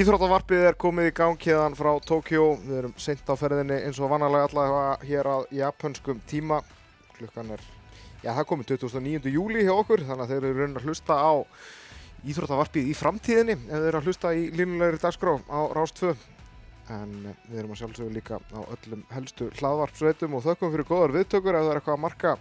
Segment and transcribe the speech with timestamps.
[0.00, 2.44] Íþróttavarpið er komið í gang hérðan frá Tókjó.
[2.62, 6.62] Við erum sent á ferðinni eins og vanalega allavega hér á japanskum tíma.
[7.18, 7.64] Klukkan er,
[8.22, 9.32] já það komið 29.
[9.34, 11.32] júli hjá okkur þannig að þeir eru raunin að hlusta á
[12.32, 16.14] Íþróttavarpið í framtíðinni ef þeir eru að hlusta í línulegri dagskrá á Rástvö.
[16.96, 21.14] En eh, við erum að sjálfsögja líka á öllum helstu hlaðvarpsveitum og þökkum fyrir góðar
[21.18, 22.32] viðtökur ef það er eitthvað að marka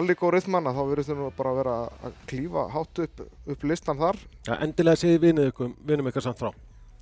[0.00, 1.76] algoritmanna þá verður þau bara að vera
[2.08, 4.20] að klífa hátt upp, upp listan þar.
[4.50, 5.38] Ja, endilega segið
[5.86, 6.50] vinum ykkar samt frá.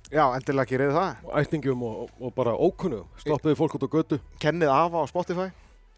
[0.09, 1.17] Já, endilega gerið það.
[1.27, 3.03] Og ættingum og, og bara ókunnu.
[3.21, 4.17] Stoppiði fólk út á götu.
[4.41, 5.51] Kennið af á Spotify.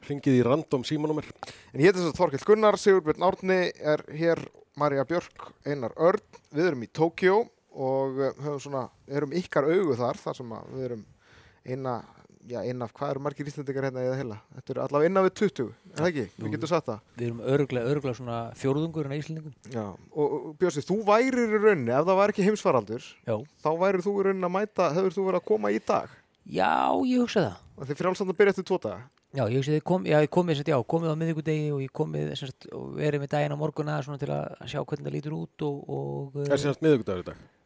[0.03, 1.29] Ringið í random símanúmer.
[1.71, 4.41] En ég heiti þess að Þorkild Gunnar, Sigurbjörn Árni er hér,
[4.75, 6.41] Marja Björk, Einar Örn.
[6.51, 7.37] Við erum í Tókjó
[7.71, 11.05] og eh, höfum svona, erum ykkar augu þar, þar sem við erum
[11.63, 11.95] eina,
[12.49, 14.37] já eina af, hvað eru margir íslendingar hérna eða heila?
[14.57, 16.25] Þetta eru allavega innan við 20, er það ekki?
[16.37, 17.03] Við getum sagt það.
[17.17, 19.55] Við erum öruglega, öruglega svona fjórðungur en íslendingum.
[19.73, 23.35] Já, og, og Björsi, þú værir í rauninni, ef það væri ekki heimsfaraldur, Já.
[23.63, 26.20] þá værir þú í rauninni að mæta, hefur þú verið að koma í dag?
[26.49, 26.73] Já,
[27.05, 27.63] ég hugsa það.
[27.77, 29.07] Og þið frjálsand að byrja eftir tvo daga?
[29.31, 32.33] Já, ég hugsa þið kom, já, ég komið, já, komið á miðvíkudegi og ég komið
[32.39, 35.65] sagt, og verið með daginn á morguna svona til að sjá hvernig það lítur út
[35.70, 35.77] og...
[35.87, 36.41] og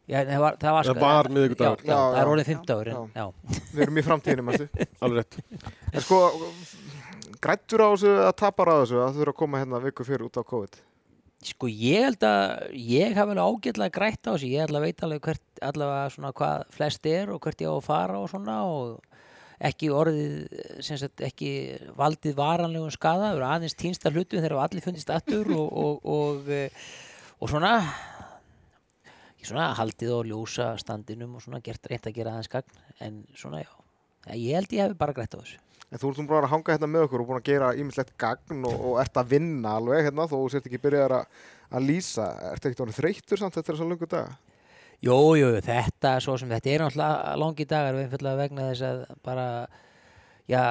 [0.06, 0.16] Miðugudagur?
[0.16, 1.80] Já, það var, það var, Það var miðvikudagur.
[1.82, 2.50] Já, já, Já, það er orðið
[3.16, 3.24] já.
[3.72, 4.66] Við erum í framtíðinu, mæstu.
[5.02, 5.38] Alveg rétt.
[5.90, 6.20] En sko,
[7.42, 10.28] grættur á þessu að tapar á þessu að þú þurfa að koma hérna viku fyrir
[10.28, 10.78] út á COVID?
[11.46, 14.52] Sko, ég held að ég hafi alveg ágætlega grætt á þessu.
[14.54, 17.74] Ég held að veit alveg hvert, allavega svona hvað flest er og hvert ég á
[17.74, 19.14] að fara og svona og
[19.66, 20.32] ekki orðið,
[20.84, 21.50] sem sagt, ekki
[21.96, 26.50] valdið varanlegum skada, það eru aðeins týnsta hlutum þegar allir fundist aftur og, og, og,
[26.52, 26.90] eh,
[27.40, 27.78] og svona
[29.48, 33.62] svona haldið og ljósa standinum og svona gert reynt að gera aðeins gagn en svona
[33.62, 33.70] já,
[34.34, 35.62] ég held ég hefði bara grætt á þessu.
[35.86, 38.64] En þú ert bara að hanga hérna með okkur og búin að gera ímislegt gagn
[38.66, 41.40] og, og ert að vinna alveg hérna þó sért ekki byrjaðar að,
[41.78, 42.26] að lýsa.
[42.50, 44.34] Ert ekki orðið þreyttur samt eftir þessa lungu daga?
[45.04, 48.86] Jú, jú, þetta er svo sem þetta er náttúrulega langi dagar við einfallega vegna þess
[48.88, 49.46] að bara
[50.50, 50.62] já,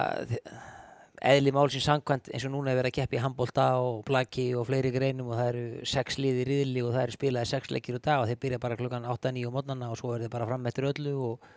[1.24, 4.66] eðli málsins sangkvæmt eins og núna er verið að keppa í handbólta og plaki og
[4.70, 8.02] fleiri greinum og það eru sex liði riðli og það eru spilaði sex leikir á
[8.08, 10.68] dag og þeir byrja bara klukkan 8-9 á mótnana og svo er þeir bara fram
[10.70, 11.48] eftir öllu og,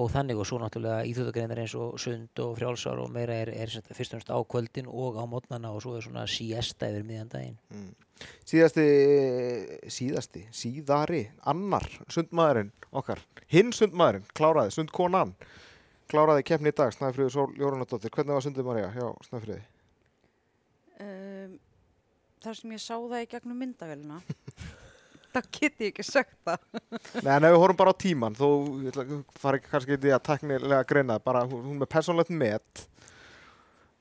[0.00, 3.94] og þannig og svo náttúrulega íþjóðagreinar eins og sund og frjálsar og meira er, er
[3.94, 7.32] fyrst og náttúrulega á kvöldin og á mótnana og svo er svona siesta yfir miðjan
[7.32, 7.58] daginn.
[8.44, 8.84] Síðasti,
[9.88, 15.32] síðasti, síðari, annar sundmaðurinn okkar, hinn sundmaðurinn, kláraði, sundkonan,
[16.10, 18.12] kláraði keppni í dag, Snæfríður Sól Jórunardóttir.
[18.14, 19.62] Hvernig var sundið Marja hjá Snæfríði?
[21.00, 21.56] um,
[22.44, 24.20] þar sem ég sá það í gegnum myndavélina
[25.32, 26.62] þá get ég ekki sagt það
[27.24, 30.86] Nei, en ef við horfum bara á tíman, fara ekki kannski í því að teknilega
[30.88, 32.84] greina það, bara hún með persónlegt met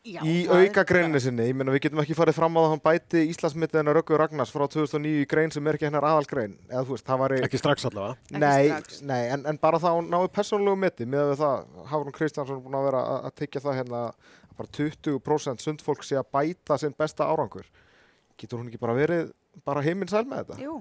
[0.07, 2.65] Já, í það auka greininni sinni, ég meina við getum ekki farið fram á það
[2.65, 6.05] að hann bæti Íslandsmyndið hennar Röggur Ragnars frá 2009 í grein sem er ekki hennar
[6.07, 8.37] aðalgrein, eða þú veist, það var Ekki strax allavega.
[8.39, 9.01] Nei, strax.
[9.09, 12.87] nei en, en bara þá náðu persónulegu meti með það, Hafrún Kristjánsson er búin að
[12.87, 17.67] vera að, tekja það hérna að bara 20% sundfólk sé að bæta sinn besta árangur
[18.39, 19.33] getur hún ekki bara verið
[19.67, 20.61] bara heiminn sæl með þetta?
[20.63, 20.79] Jú,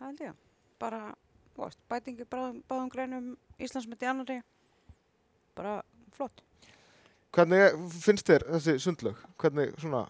[0.00, 0.36] það held ég
[0.82, 1.00] bara,
[1.94, 3.32] bætingi báðum, greinum
[3.62, 4.42] Íslandsmyndi í annari
[5.54, 5.78] bara
[6.18, 6.42] flott
[7.36, 9.18] Hvernig er- finnst þér þessi sundlög?
[9.40, 10.06] Hvernig svona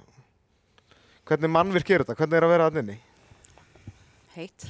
[1.28, 2.14] hvernig mannvirk er þetta?
[2.20, 2.98] Hvernig er að vera að inni?
[4.38, 4.64] heitt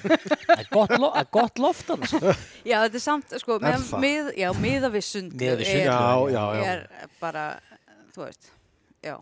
[0.48, 2.14] Það er gott, lo það er gott loft annars.
[2.64, 4.00] Já, þetta er samt, sko, með, það?
[4.06, 6.70] með, já, miða við sund Miðað við er, sundlaug, Já, já, já.
[7.04, 7.44] er bara,
[8.14, 8.48] þú veist
[9.04, 9.16] já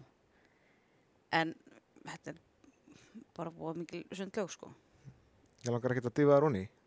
[1.40, 1.50] en
[2.08, 2.38] þetta er
[3.36, 4.70] bara búið mikil sundlög, sko
[5.66, 6.77] Ég langar ekki að dýfa þær honni En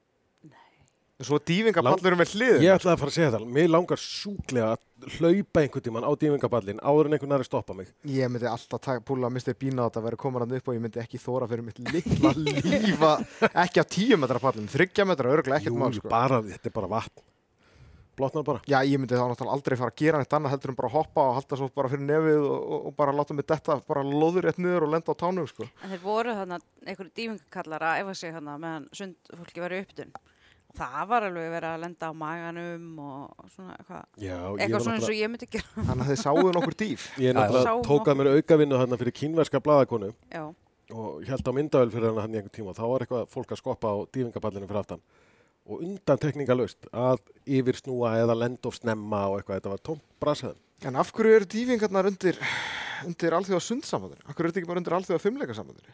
[1.28, 3.46] svo dývingapallurum með hliðin Ég ætlaði að fara að segja það.
[3.58, 7.76] Mér langar sjúklega að hlaupa einhvern tíman á dývingaballin áður en einhvern er að stoppa
[7.78, 7.90] mig.
[8.06, 9.56] Ég myndi alltaf taka, púla að Mr.
[9.62, 11.82] Bean á þetta að vera komin hann upp og ég myndi ekki þóra fyrir mitt
[11.90, 13.12] litla lífa
[13.66, 16.10] ekki á 10 metra pallin, 3 metra örgulega ekkert Jú, mál sko.
[16.12, 17.28] bara, þetta er bara vatn.
[18.20, 18.60] Blotnar bara.
[18.68, 21.24] Já, ég myndi þá náttúrulega aldrei fara að gera neitt annað heldur en bara hoppa
[21.30, 24.50] og halda svo bara fyrir nefið og, og, og bara láta mig detta bara loður
[24.50, 25.64] rétt niður og lenda á tánum sko.
[25.80, 30.12] En þeir voru þarna einhverju dýfingakallar að efa sig þarna meðan sundfólki var uppdun.
[30.78, 34.04] Það var alveg verið að lenda á maganum og svona eitthvað.
[34.24, 35.86] Já, ég Eitthvað var svona eins og ég myndi gera.
[35.90, 37.08] Þannig að þið sáðu nokkur dýf.
[37.20, 38.20] ég náttúrulega Sáum tók að okkur.
[38.22, 40.44] mér aukavinnu þarna fyrir kínverska blaðakonu Já,
[40.96, 42.76] og held á myndavel fyrir hana hann í einhvern tíma.
[42.78, 45.02] Þá var eitthvað fólk að skoppa á dývingaballinu fyrir aftan.
[45.70, 49.60] Og undan tekningalöst að yfirsnúa eða lenda of snemma og eitthvað.
[49.62, 50.58] Þetta var tómt brasaðum.
[50.88, 52.40] En af hverju eru dýfingarnar undir,
[53.06, 54.24] undir alþjóða sundsamandinu?
[54.26, 55.94] Af hverju eru þetta ekki bara undir alþjóða fimmleikarsamandinu?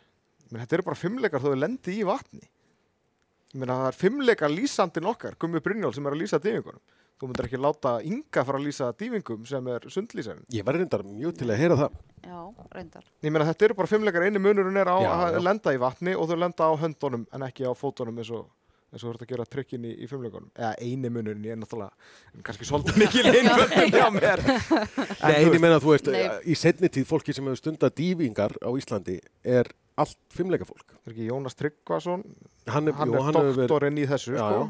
[3.62, 6.82] Meina það er fimmleikar lýsandinn okkar, Gummi Brynjól sem er að lýsa dýfingunum.
[7.18, 10.44] Þú myndir ekki láta Inga fara að lýsa dýfingum sem er sundlýsarinn.
[10.54, 11.96] Ég var reyndar mjög til að heyra það.
[12.28, 12.42] já,
[12.76, 13.08] reyndar.
[13.26, 15.42] Ég meina þetta eru bara fimmleikar, eini munurinn er á Já, að já.
[15.48, 18.46] lenda í vatni og þau lenda á höndunum en ekki á fótunum eins og,
[18.94, 21.60] en svo er þetta að gera trikkin í, í fimmleikunum eða eini munurinn, ég er
[21.64, 21.92] náttúrulega
[22.38, 26.22] en kannski svolítið mikil einföldun hjá mér Nei, þú ég meina að þú veist, Nei.
[26.46, 30.96] í setni tíð fólki sem hefur stundað dýfingar á Íslandi er allt fimmleika fólk.
[31.06, 32.26] er ekki Jónas Tryggvason
[32.68, 34.68] Hann er, er doktorinn í þessu Já, sko.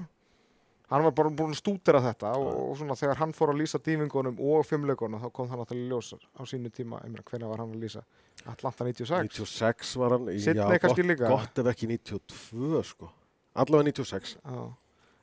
[0.94, 3.82] hann var bara búin að stúdera þetta og, og svona þegar hann fór að lýsa
[3.84, 7.64] dýfingunum og fimmleikunum þá kom það náttúrulega í ljós á sínu tíma, ég hvernig var
[7.64, 8.04] hann að lýsa
[8.48, 13.10] Atlanta 96 96 var hann, Sydney já, gott, gott ef ekki 92 sko.
[13.58, 14.38] Allavega 96.
[14.44, 14.68] Já.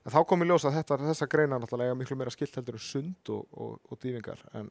[0.04, 2.76] En þá kom í ljós að þetta, þessa greina náttúrulega eiga miklu meira skilt heldur
[2.76, 4.68] um sund og, og, og dýfingar en,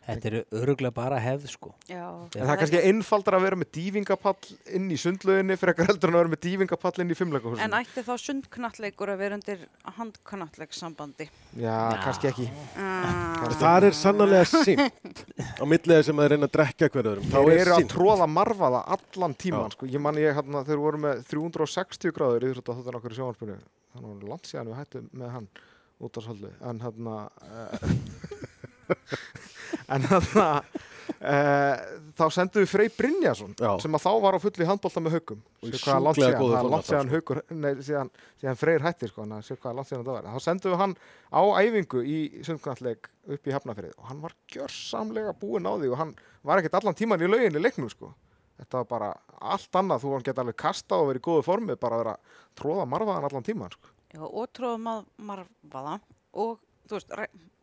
[0.00, 1.70] Þetta eru öruglega bara hefð sko.
[1.86, 2.00] Já.
[2.32, 6.08] en það er kannski einfaldar að vera með dýfingapall inn í sundlöginni fyrir ekkar heldur
[6.10, 9.66] en að vera með dýfingapall inn í fimmleikahúsinu En ætti þá sundknattleikur að vera undir
[9.98, 11.28] handknattleiksambandi?
[11.60, 11.76] Já,
[12.06, 12.48] kannski ekki
[12.80, 15.20] Uh, Það er sannlega sint
[15.60, 17.28] á milliði sem að reyna að drekka hverju öðrum.
[17.30, 19.74] Þá Þeir er eru að tróða marfaða allan tíman Já.
[19.76, 19.88] sko.
[19.94, 23.56] Ég man ég hérna þeir voru með 360 gráður í þetta þáttan okkur í sjónvarpinu
[23.94, 25.48] þannig að langt síðan við hættum með hann
[26.00, 27.16] út á svolítið en hérna
[27.50, 28.96] uh,
[29.90, 30.46] en hérna
[31.18, 31.82] uh,
[32.16, 33.72] þá sendum við Frey Brynjason Já.
[33.82, 38.60] sem að þá var á fulli handbólta með haugum síðan, alltaf, haugur nei, síðan, síðan
[38.60, 40.96] Freyr hætti sko, þannig að þá sendum við hann
[41.32, 46.02] á æfingu í sundkvæðleik upp í Hafnafrið og hann var gjörsamlega búinn á því og
[46.02, 46.16] hann
[46.46, 48.14] var ekkert allan tíman í lauginni leiknum sko.
[48.60, 51.96] þetta var bara allt annað þú geta alveg kasta og verið í góðu formi bara
[51.96, 53.94] að vera að tróða marfaðan allan tíman sko.
[54.10, 55.96] Já, og tróðum að marfaða
[56.42, 56.58] og,
[56.90, 57.12] þú veist,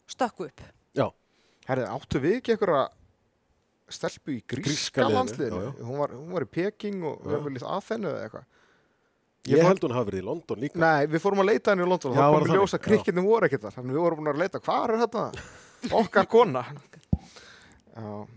[0.07, 0.63] stökku upp.
[0.95, 1.09] Já,
[1.67, 2.83] Herði, áttu við ekki einhverja
[3.97, 5.71] stelpu í Gríska gríska liðinu, landsliðinu?
[5.87, 7.33] Hún var, hún var í Peking og Já.
[7.35, 8.45] hefur lítið aðfennu eða eitthvað.
[9.47, 10.79] ég fór- held hún hafi verið í London líka.
[10.83, 12.67] Nei, við fórum að leita henni í London og þá var kom það í ljós
[12.67, 12.87] að þannig?
[12.87, 13.75] krikkinni voru ekkert þar.
[13.77, 15.23] Þannig við vorum búin að leita, hvað er þetta?
[16.01, 16.63] Okkar kona.
[17.95, 18.27] Já,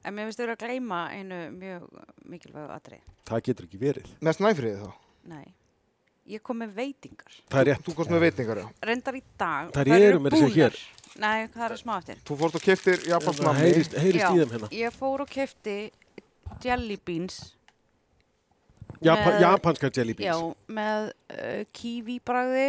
[0.00, 1.82] En mér finnst þau að gleyma einu mjög
[2.32, 3.02] mikilvægu atrið.
[3.28, 4.06] Það getur ekki verið.
[4.24, 4.92] með snæfriði þá.
[5.28, 5.44] Nei,
[6.30, 7.36] ég kom með veitingar.
[7.50, 7.84] Það er rétt.
[7.86, 8.66] Þú komst með veitingar, já.
[8.90, 9.70] Reyndar í dag.
[9.76, 10.76] Þær eru búnar.
[11.20, 12.20] Nei, það er smá eftir.
[12.24, 13.62] Þú fórst og keftir japansk Það nammi.
[13.64, 14.28] heyrist, heyrist Já.
[14.30, 14.68] í þeim hérna.
[14.78, 15.74] Ég fór og kefti
[16.64, 17.40] jelly beans.
[19.02, 20.56] Japa, Með- japanska jelly Já, beans.
[20.68, 22.68] með uh, kiwi bræði,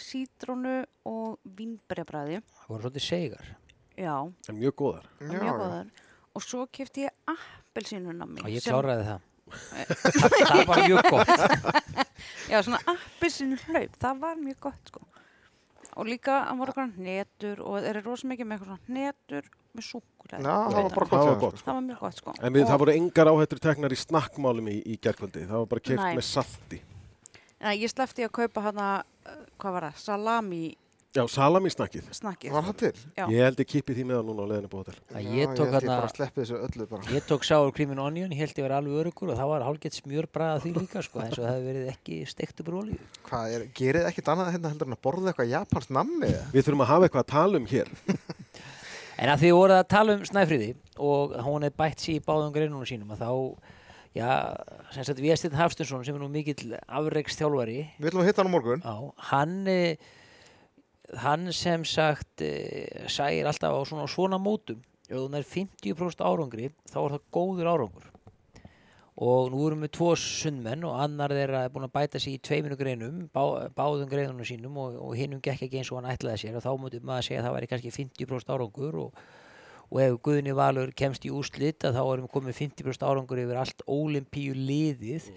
[0.00, 0.74] sítrónu
[1.06, 2.40] og vínberjabræði.
[2.62, 3.52] Það voru svolítið segar.
[3.98, 4.16] Já,
[4.48, 5.06] En mjög góðar.
[5.20, 5.52] Já, mjög já.
[5.60, 5.92] góðar.
[6.34, 8.40] Og svo kefti ég appelsínunammi.
[8.42, 9.20] Og ég kláraði það.
[9.20, 9.30] það.
[10.48, 11.28] Það var mjög gott.
[12.50, 15.00] Já, svona appelsínu hlaup, það var mjög gott sko.
[15.96, 19.50] Og líka, hann voru eitthvað hnetur og þeir eru rosa mikið með eitthvað svona hnetur
[19.74, 20.40] með súkulega.
[20.42, 21.10] Já, það var bara Það gott.
[21.10, 21.58] var hjá þeim, gott.
[21.58, 21.66] sko.
[21.70, 22.34] Það var mjög gott sko.
[22.42, 25.44] En við, Og- það voru engar áhættur teknar í snakkmálum í, í gerkvöldi.
[25.46, 26.14] Það var bara keft Nei.
[26.16, 26.80] með salti.
[27.60, 28.88] Nei, ég slefti að kaupa hana,
[29.26, 30.76] uh, hvað var það, salami
[31.14, 32.08] Já, salami snakkið.
[32.10, 32.50] snakkið.
[32.50, 32.92] Var það til?
[33.14, 33.24] Já.
[33.30, 34.94] Ég held ég kippi því með það núna á hótel.
[35.14, 37.02] Að Já, ég tók held ég bara sleppi þessu öllu bara.
[37.14, 39.64] ég tók sour cream and onion, ég held ég verið alveg örugur og það var
[39.68, 42.18] hálfgett smjörbræða því líka sko, eins og það hefði verið ekki
[42.66, 42.98] úr olíu.
[43.28, 46.32] Hvað, er, gerið ekkit annað hérna heldur en að borða eitthvað japansk nammi?
[46.34, 46.50] eða?
[46.50, 47.94] Við þurfum að hafa eitthvað að tala um hér.
[49.14, 52.50] En að því voruð að tala um Snæfríði og hún er bætt sér í báðum
[52.54, 53.30] greinunum sínum að þá,
[54.18, 54.30] já,
[54.90, 58.54] sem sagt Viðastinn Hafstunsson sem er nú mikill afreikstjálfari, Við ætlum að hitta hann á
[58.56, 58.82] morgun.
[58.82, 58.96] já,
[59.30, 59.94] hann, eh,
[61.12, 66.70] hann sem sagt eh, sæir alltaf á svona, svona mótum, ef hún er 50% árangri,
[66.88, 68.10] þá er það góður árangur.
[69.14, 72.40] Og nú erum við tvo sundmenn og annar þeirra er búin að bæta sig í
[72.42, 76.42] tveiminu greinum, bá, báðum greinunum sínum og, og hinnum gekk ekki eins og hann ætlaði
[76.42, 79.20] sér og þá mútið maður að segja að það væri kannski 50% árangur og,
[79.92, 83.60] og ef Guðni Valur kemst í úslit að þá erum við komið 50% árangur yfir
[83.62, 85.30] allt ólimpíu liðið.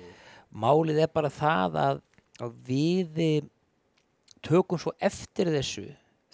[0.57, 2.01] Málið er bara það að,
[2.47, 3.21] að við
[4.45, 5.87] tökum svo eftir þessu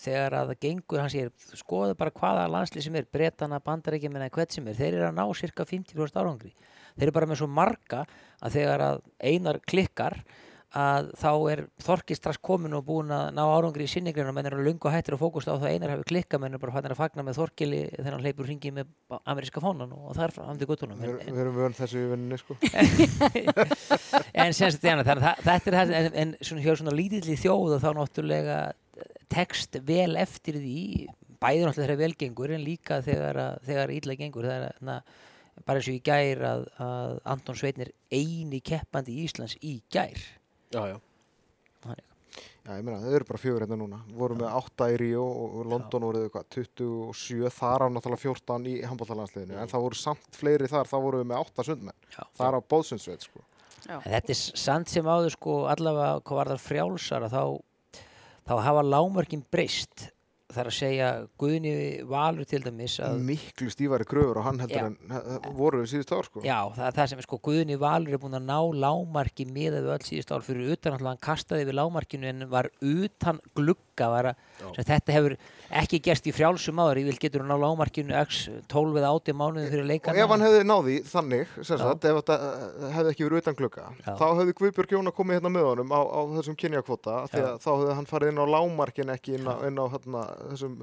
[0.04, 4.56] þegar að það gengur, hann sér, skoðu bara hvaða landslið sem er, bretana, bandarækjumina, hvert
[4.56, 6.52] sem er, þeir eru að ná cirka 50% árangri.
[6.98, 8.02] Þeir eru bara með svo marga
[8.44, 10.18] að þegar að einar klikkar
[10.74, 14.48] að þá er Þorki strax komin og búin að ná árangri í sinningrinu og menn
[14.50, 16.96] eru lungu hættir að fókusta á það að einar hafi klikkað menn eru bara fannir
[16.96, 20.62] að fagna með Þorkili þegar hann hleypur hringi með ameríska fánan og það er fram
[20.62, 21.04] til guttunum.
[21.04, 22.58] Við erum vön þessu í vinninni, sko.
[24.34, 27.90] en að það- þetta er það, en, en svona hjá svona lítilli þjóð og þá
[28.00, 28.58] náttúrulega
[29.34, 31.08] tekst vel eftir því,
[31.42, 34.98] bæði náttúrulega þegar vel gengur en líka þegar, að, þegar illa gengur, það er na,
[35.68, 39.78] bara eins og í gær að, að Anton Sveitn er eini keppandi í Íslands í
[39.94, 40.22] gær.
[40.74, 41.00] Já, já.
[42.64, 43.98] Já, ég meina, þau eru bara fjögur hérna núna.
[44.16, 48.76] Voru með 8 í Ríó og London voruð hvað, 27, þar á náttúrulega 14 í
[48.88, 49.58] handbóltalandsliðinu.
[49.60, 51.98] En það voru samt fleiri þar, þá voru við með 8 sundmenn.
[52.16, 53.44] Það er á bóðsundsveit, sko.
[53.84, 53.98] Já.
[53.98, 57.44] En þetta er samt sem áður sko allavega hvað var það frjálsara þá,
[58.48, 60.08] þá hafa lámörkin breyst
[60.54, 61.08] það er að segja
[61.42, 61.74] Guðni
[62.10, 64.88] Valur til dæmis að miklu stífari kröfur og hann heldur Já.
[64.90, 66.44] en voru síðust ár sko.
[66.46, 69.96] Já, það er það sem sko Guðni Valur er búin að ná lámarki miðað við
[69.98, 73.42] öll síðust ár fyrir utan hann kastaði við lámarkinu en var utan
[73.94, 74.36] glugga að,
[74.86, 75.36] þetta hefur
[75.74, 79.38] ekki gerst í frjálsum áður, ég vil getur hann ná lámarkinu x 12 eða 80
[79.40, 83.28] mánuði fyrir og leikana ef hann hefði náði þannig sagt, ef þetta eh, hefði ekki
[83.28, 84.14] verið utan glugga Já.
[84.20, 87.98] þá hefði Guðbjörg Jóna komið hérna með honum á, á þessum kynjakvota að þá hefði
[88.00, 90.80] hann farið inn á lámarkin ekki inn á, inn á hérna, þessum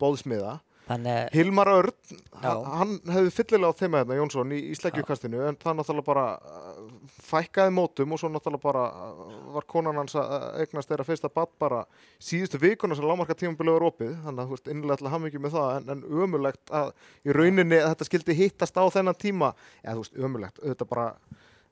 [0.00, 2.44] bóðsmiða þannig að Hilmar Örn, Já.
[2.44, 6.24] ha- hann hefði fyllilega á þeim hérna Jónsson í, í sleggjukastinu en það náttúrulega bara
[6.36, 6.82] uh,
[7.24, 11.52] fækkaði mótum og svo náttúrulega bara uh, var konan hans að eignast þeirra fyrsta badd
[11.60, 11.80] bara
[12.22, 14.12] síðustu vikuna sem lámarka tímabilið var opið.
[14.26, 16.92] Þannig að þú veist innlega að hafa mikið með það en, en ömulegt að
[17.24, 19.52] í rauninni að þetta skildi hittast á þennan tíma.
[19.82, 21.08] Eða þú veist ömulegt, auðvitað bara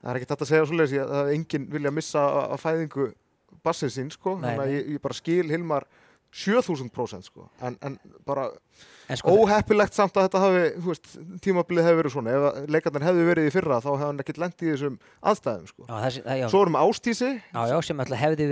[0.03, 3.09] það er ekki þetta að segja svo leiðis að enginn vilja missa að, fæðingu
[3.63, 5.85] bassið sín sko, þannig að ég, ég bara skil Hilmar
[6.33, 8.47] 7000% sko, en, en bara
[9.13, 10.95] sko, óheppilegt samt að þetta hafi,
[11.45, 14.63] tímabilið hefði verið svona, ef leikarnir hefði verið í fyrra þá hefði hann ekkert lent
[14.63, 14.95] í þessum
[15.31, 15.85] aðstæðum sko.
[15.85, 17.59] já, þessi, það, já, Svo erum Ástísi, já,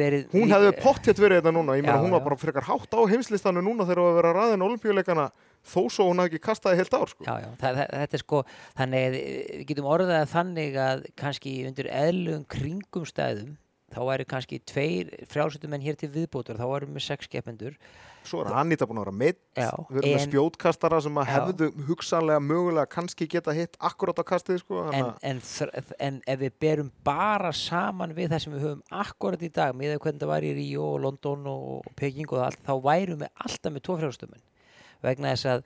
[0.01, 3.01] verið hún hefði pottjett verið þetta núna, ég meina hún var bara frekar hátt á
[3.15, 5.27] heimslistanu núna þegar það var að vera ræðin olimpíuleikana
[5.61, 7.25] þó svo hún hafði ekki kastaði heilt ár sko.
[7.25, 8.43] Já, já, þetta er sko,
[8.77, 13.57] þannig við getum orðað þannig að kannski undir eðlugum kringum stæðum
[13.91, 17.75] þá væri kannski tveir frjálsutumenn hér til viðbótur, þá væri með sex skeppendur.
[18.23, 21.29] Svo er Anita búin að vera meitt, Já, við erum með en- spjótkastara sem að
[21.31, 26.39] hefðu hugsanlega mögulega kannski geta hitt akkurát á kastið sko, en, að- en, en ef
[26.43, 30.33] við berum bara saman við það sem við höfum akkurat í dag með hvernig það
[30.35, 33.97] var í Ríó og London og Peking og allt, þá værum við alltaf með tvo
[34.03, 34.45] frjálsutumenn
[35.01, 35.63] vegna þess að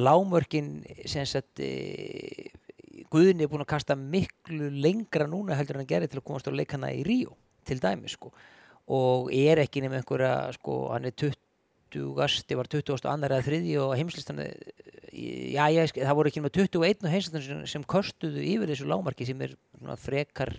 [0.00, 0.72] lámörkin
[1.04, 2.48] sem sagt e,
[3.12, 6.48] Guðni er búin að kasta miklu lengra núna heldur en hann gerði til að komast
[6.48, 7.36] á leikana í Ríó
[7.68, 8.32] til dæmi sko
[8.88, 12.98] og er ekki nema einhverja sko hann er 20 gasti var 20.
[13.08, 17.62] annar eða þriði og heimslistan já, já, það voru ekki nema 21 og heimslistan sem,
[17.76, 20.54] sem kostuðu yfir þessu lámarki sem er svona frekar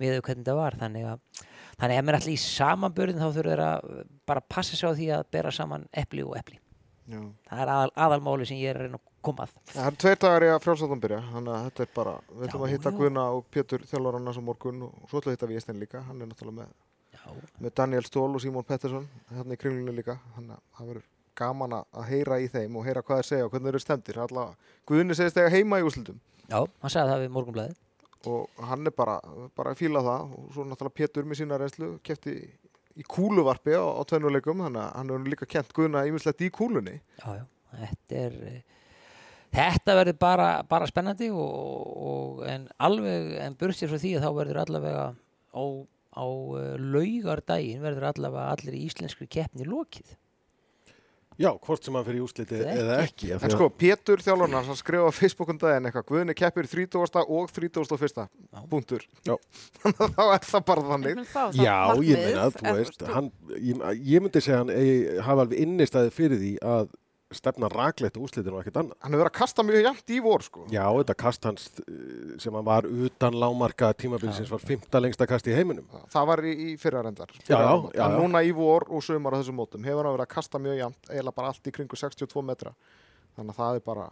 [0.00, 1.44] með hvernig það var þannig að
[1.76, 3.90] þannig að ef mér allir í samanbörðin þá þurfa þeir að
[4.28, 6.58] bara passa sig á því að bera saman epli og epli
[7.06, 7.20] Já.
[7.48, 10.20] það er aðal, aðalmáli sem ég er að reyna að koma að Það er tveir
[10.24, 12.92] dagar í að frjálsáttan byrja, þannig að þetta er bara, við ætlum að hitta.
[13.00, 16.22] Guðna og Pétur þjálfarana sem morgun og svo ætlum við að hitta Vístin líka, hann
[16.22, 16.72] er náttúrulega með,
[17.66, 21.74] með Daniel Stól og Simon Pettersson hérna í kringlunni líka, þannig að það verður gaman
[21.76, 24.54] að- heyra í þeim og heyra hvað þeir segja og hvernig þeir eru stemdir, allavega
[24.88, 27.74] Guðni segist þegar heima í úrslutum já, hann sagði það við morgunblæði
[28.26, 29.18] og hann er bara,
[29.54, 31.90] bara að fíla það og svo náttúrulega Pétur með sína reynslu
[37.82, 38.62] þetta er eh,
[39.54, 44.30] þetta verður bara, bara spennandi og, og en alveg en burstir frá því að þá
[44.40, 45.64] verður allavega á,
[46.16, 50.16] á uh, laugardaginn verður allavega allir íslenskri keppni lokið
[51.36, 53.28] Já, hvort sem hann fyrir úsliti Eða ekki.
[53.36, 56.96] En sko, Pétur þjálfarnar, hann skrifa á Facebook um daginn eitthvað, Guðni keppir 30.
[57.28, 58.22] og 31.
[58.24, 58.62] Já.
[58.70, 59.04] Búntur.
[59.26, 59.34] Já.
[59.82, 61.20] Þannig að þá er það bara þannig.
[61.28, 61.76] Þá, þá Já,
[62.08, 63.84] ég meina, þú veist, hann, ég,
[64.14, 66.88] ég myndi segja hann eigi- hafa alveg innistæði fyrir því að
[67.38, 68.96] stefna raklegt úslitinu og ekkert annað.
[69.04, 70.64] Hann hefur verið að kasta mjög jæmt í vor, sko.
[70.72, 75.48] Já, þetta kast hans eh, sem hann var utan lámarka tímabilsins var fymta lengsta kast
[75.50, 75.86] í heiminum.
[76.12, 77.32] Það var í, í fyrra reyndar.
[77.46, 78.06] Já, já, En já, já.
[78.18, 81.02] núna í vor og sumar á þessum mótum hefur hann verið að kasta mjög jæmt,
[81.12, 82.72] eiginlega bara allt í kringu 62 metra.
[83.36, 84.08] Þannig að það er bara,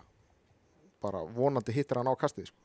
[1.04, 2.60] bara vonandi hittir hann á kastið, sko.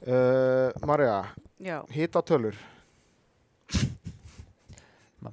[0.00, 1.18] Uh, Marja,
[1.60, 2.56] Já, hita tölur.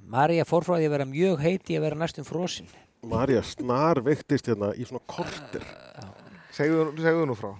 [0.08, 2.68] Marja fór frá því að vera mjög heiti að vera næstum frosin
[3.06, 5.64] Marja snar veiktist hérna í svona korter.
[6.56, 7.52] Segðu, segðu nú frá.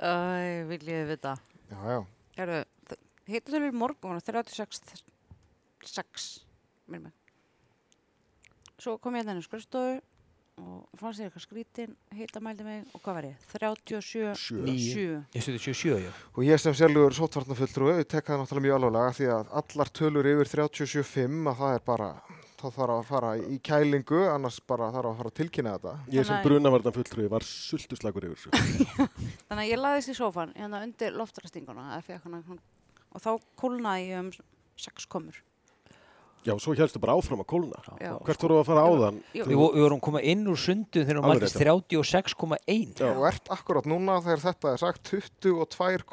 [0.00, 1.34] Æ, vil ég vita.
[1.70, 2.00] Já,
[2.38, 2.64] já.
[3.28, 5.04] Hittu þau morgun var 36
[5.84, 6.24] 6
[6.92, 7.14] mér með.
[8.80, 10.00] Svo kom ég þenni skrifstofu
[10.60, 13.46] og fannst ég eitthvað skrítin, hittamældi mig og hvað var ég?
[13.50, 14.60] 37 Sjö.
[14.62, 14.76] Níu.
[14.76, 15.06] 7.
[15.34, 16.10] Ég stuði 27 já.
[16.34, 20.28] Og ég sem sérlegur sótvarnafulltrúi, ég tek það náttúrulega mjög alvarlega því að allar tölur
[20.30, 22.10] yfir 37.5 að það er bara,
[22.64, 25.94] þá þarf að fara í kælingu, annars bara þarf að fara að tilkynna þetta.
[26.14, 29.08] Ég sem brunavartan fulltrúi var sultuslagur yfir þessu.
[29.48, 33.30] Þannig að ég laðist í sófan hérna undir loftrastinguna og þá
[33.60, 34.30] kólnaði ég um
[34.80, 35.36] 6 komur.
[36.44, 37.78] Já, svo helstu bara áfram að kólna.
[38.02, 38.12] Já.
[38.26, 39.16] Hvert voru að fara áðan?
[39.32, 39.44] Jú.
[39.48, 43.08] Við, vo- við vorum koma inn úr sundu þegar við rétt, 36,1 Já.
[43.16, 46.04] Og ert akkurat núna þegar þetta er sagt 22,1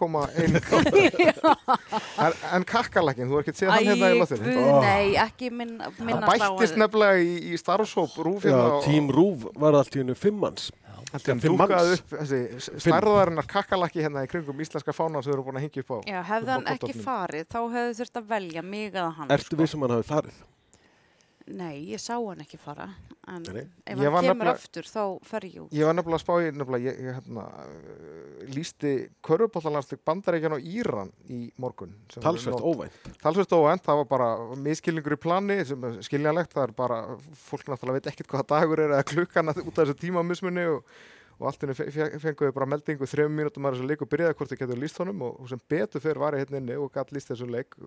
[2.56, 4.56] en, kakkalakkin, þú er ekki að segja hann hérna í loðinu.
[4.86, 8.86] nei, ekki minn, Það minnast á bættist nefnilega í, í starfshóp rúf Já, hérna og-
[8.88, 10.70] tím Rúf var allt í hennu fimmans.
[11.12, 12.00] Dúkaði manns.
[12.00, 12.40] upp þessi
[12.86, 15.98] stærðarinnar kakkalakki hérna í kringum íslenska fánan sem við erum búin að hengja upp á.
[16.08, 19.34] Já, hefði hann ekki farið, þá hefði þurft að velja mig eða hann.
[19.36, 20.40] Ertu við sem hann hafi farið?
[21.52, 22.90] Nei, ég sá hann ekki fara.
[23.32, 25.72] en Nei, ef Ég hann kemur aftur þá fer ég út.
[25.76, 28.94] Ég var nefnilega að spá í, nefnilega, ég, ég hérna, uh, lísti
[29.28, 31.94] körfuballalandsleik bandaríkjan á Íran í morgun.
[32.12, 32.66] sem Talsvert nótt.
[32.66, 33.14] óvænt.
[33.22, 37.00] Talsvert óvænt, það var bara miskilningur í plani sem er skiljanlegt, það er bara,
[37.38, 40.84] fólk náttúrulega veit ekkert hvaða dagur er eða klukkan út af þessu tímamismunni og,
[41.40, 41.74] og allt henni
[42.20, 45.22] fenguðu bara meldingu þrejum mínútum að þessu leik og byrjaði hvort þið getur líst honum
[45.22, 47.78] og, og sem betur fyrir var ég hérna inni og gætt líst þessum leik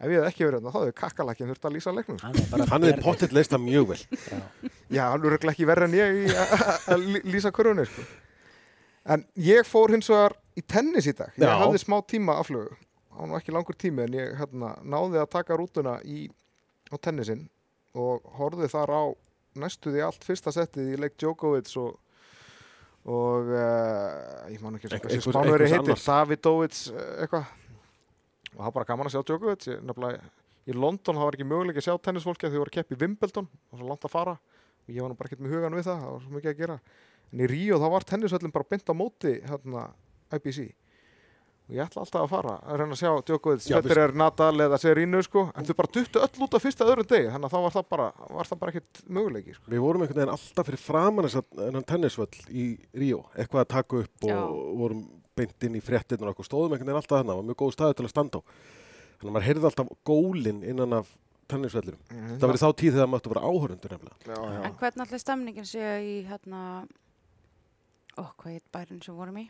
[0.00, 2.18] Ef ég hef ekki verið hérna, þá hefði kakkalakinn þurft að lýsa leiknum.
[2.24, 3.98] Hann bara Hann hefði pottitt leist það mjög vel.
[4.16, 4.38] Já.
[4.96, 7.84] Já, hann er örugglega ekki verið en ég í að- að að lý- lýsa körunni,
[7.90, 8.04] sko.
[9.12, 11.32] En ég fór hins vegar í tennis í dag.
[11.36, 11.52] Ég Já.
[11.60, 12.72] hafði smá tíma aflögu.
[13.10, 16.30] Það var nú ekki langur tími en ég hérna, náði að taka rútuna í,
[16.88, 17.48] á tennisinn
[17.94, 19.02] og horfði þar á
[19.60, 21.98] næstu því allt fyrsta settið í leik Djokovic og
[23.04, 26.04] og uh, ég man ekki einhver- spánveri einhvers heitir.
[26.04, 27.46] Davidovits uh, eitthvað
[28.54, 29.68] og það var bara gaman að sjá Djokovic.
[30.68, 33.00] Í London það var ekki möguleik að sjá tennisfólki að þau voru að keppa í
[33.00, 33.46] Wimbledon.
[33.72, 34.34] Og svo langt að fara.
[34.86, 36.02] Og ég var nú bara ekkert með hugan við það.
[36.04, 36.76] Það var svo mikið að gera.
[37.30, 39.86] En í Ríó þá var tennisvöllin bara beint á móti hérna
[40.36, 40.68] IBC
[41.70, 44.78] og ég ætla alltaf að fara að reyna að sjá Djokovic, við- Federer, Nadal eða
[44.82, 47.28] Serinu sko, en þau bara duttu öll út af fyrsta öðrum degi.
[47.30, 49.70] Þannig að þá var það bara, var það bara ekkert möguleiki sko.
[49.70, 52.64] Við vorum einhvern veginn alltaf fyrir framan þess að tennisvöll í
[52.98, 55.04] Ríó, eitthvað að taka upp og vorum
[55.40, 58.06] beint inn í fréttin og stóðum einhvern veginn alltaf þarna, var mjög góð staður til
[58.06, 58.42] að standa á.
[59.20, 61.10] Þannig að maður heyrði alltaf gólinn innan af
[61.50, 62.02] tennisvellirum.
[62.10, 64.18] Það verið þá tíð þegar það máttu vera áhörundur nefnilega.
[64.26, 64.60] já, já.
[64.68, 66.62] En hvernig allir stemningin sé í hérna,
[68.16, 69.48] hvað heit bærin sem vorum í?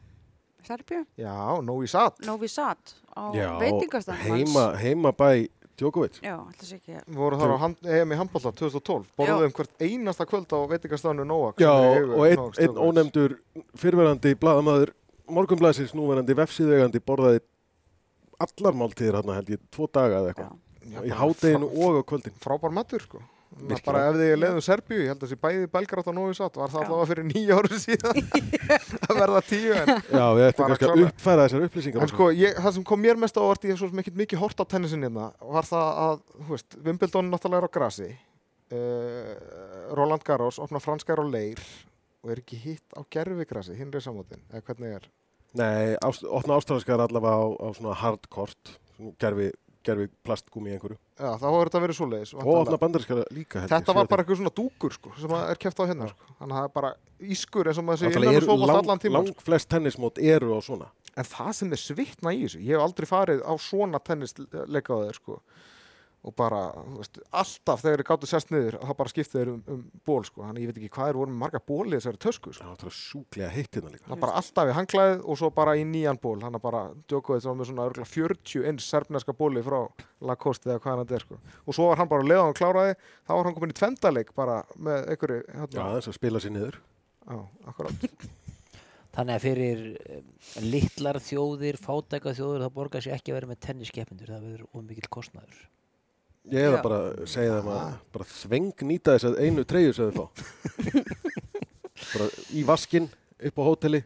[0.67, 1.05] Serbju?
[1.17, 5.49] já, Novi Sad Novi Sad á Já, veitingastæðum heima, heima bæ
[5.81, 6.19] Djokovic.
[6.21, 6.99] Já, allir sé ekki.
[7.07, 11.25] Við vorum þar á hand, EM í handbólta 2012 borðum hvert einasta kvöld á veitingastafnu
[11.25, 13.39] Nóak Já, í og einn ein ónefndur
[13.81, 14.93] fyrverandi blaðamaður
[15.35, 17.43] morgunblæsins núverandi vefsíðvegandi borðaði
[18.41, 20.57] allar máltíðir hann held ég tvo daga eða eitthvað.
[21.05, 22.35] Í hádeginu og á kvöldin.
[22.41, 23.21] frábær matur sko
[23.51, 23.83] Virkilega.
[23.85, 26.71] bara ef þið leiðum Serbíu, ég held að þessi bæði Belgrátt og Novi Sad, var
[26.71, 28.21] það allavega fyrir nýja ári síðan
[29.11, 32.05] að verða tíu en, Já, við ættum kannski að uppfæra þessar upplýsingar.
[32.07, 34.21] en sko, ég, það sem kom mér mest á vart ég hef svo sem ekkert
[34.23, 38.09] mikið hort á tennisin hérna var það að, þú veist, Wimbledon náttúrulega er á grasi
[38.79, 41.61] uh, Roland Garros, opna franskar á leir
[42.23, 45.11] og er ekki hitt á gerfigrasi hinn er samótin, eða hvernig er
[45.59, 48.77] Nei, ást, opna ástralinskar allavega á, á svona hardkort,
[49.19, 49.49] gerfi,
[49.87, 50.99] gerfi plastgúmi einhverju.
[51.21, 54.23] Já, þá hefur þetta verið svoleiðis Og opna bandarinskar líka held ég, Þetta var bara
[54.23, 56.29] eitthvað svona dúkur sko, sem er keft á hérna sko.
[56.39, 56.93] Þannig að það er bara
[57.35, 59.45] ískur eins og maður sé innan og lang, allan tíma lang sko.
[59.49, 60.89] flest tennismót eru á svona.
[61.19, 64.99] En það sem er svitna í þessu Ég hef aldrei farið á svona tennisleika á
[65.03, 65.41] þeir sko.
[66.21, 69.61] Og bara, þú veist, alltaf þegar þeir gáttu sest niður þá bara skiptið þeir um,
[69.73, 70.43] um ból sko.
[70.45, 72.65] Þannig ég veit ekki hvað þeir voru með marga ból í þessari tösku sko.
[72.67, 74.05] Það var sjúklega heitt hérna líka.
[74.05, 76.83] Það er bara alltaf í hanglaðið og svo bara í nýjan ból Þannig að bara
[77.09, 79.81] Djokovic var með svona örgulega 40 eins serbneska bóli frá
[80.21, 81.41] Lacoste eða hvað hann þetta er sko.
[81.65, 84.61] Og svo var hann bara leðan og kláraði Þá var hann komin í tvendaleik bara
[84.77, 86.77] með einhverju Já, hérna, þess að spila sér niður.
[87.25, 87.39] Já,
[87.73, 87.97] akkurát
[89.17, 89.81] Þannig að fyrir
[90.21, 90.29] um,
[90.69, 92.69] litlar þjóðir, fátæka þjóðir,
[96.45, 96.57] það það.
[96.57, 96.83] Ég hefði Já.
[96.83, 100.27] bara að segja þeim að bara þveng nýta þess að einu treyju sem þið fá.
[102.11, 102.27] bara
[102.57, 103.09] í vaskinn,
[103.51, 104.01] upp á hóteli,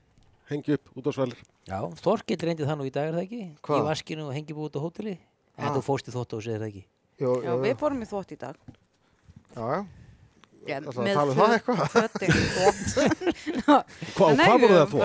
[0.51, 1.38] hengi upp, út á svælir.
[1.64, 3.42] Já, Þorkill reyndi það nú í dag, er það ekki?
[3.64, 3.79] Hvað?
[3.81, 5.14] Í vaskinu og hengi búið út á hóteli.
[5.57, 5.75] En Ah.
[5.77, 6.85] þú fórst í þótt og segir það ekki.
[7.23, 8.57] Jú, Já, jú, við fórum í þvótt í dag.
[9.55, 9.87] já, já.
[10.64, 11.79] Já, Ætlarðu að tala um það eitthvað?
[14.16, 14.99] Hva, Nei, hvað voru það þó?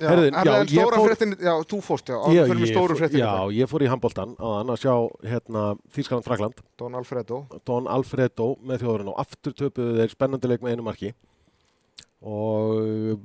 [0.00, 2.98] Bara- Já, en já, stóra fór- fréttin, já, þú fórst, já, áður fyrir stóru fór-
[2.98, 4.94] fréttin Já, ég fór í handbóltan á þann að sjá
[5.30, 5.62] hérna
[5.94, 10.82] Þískaland-Frakland, Don Alfredo, Don Alfredo með þjóðurinn og aftur töpuðu þeir spennandi leik með einu
[10.88, 11.12] marki
[12.24, 13.20] og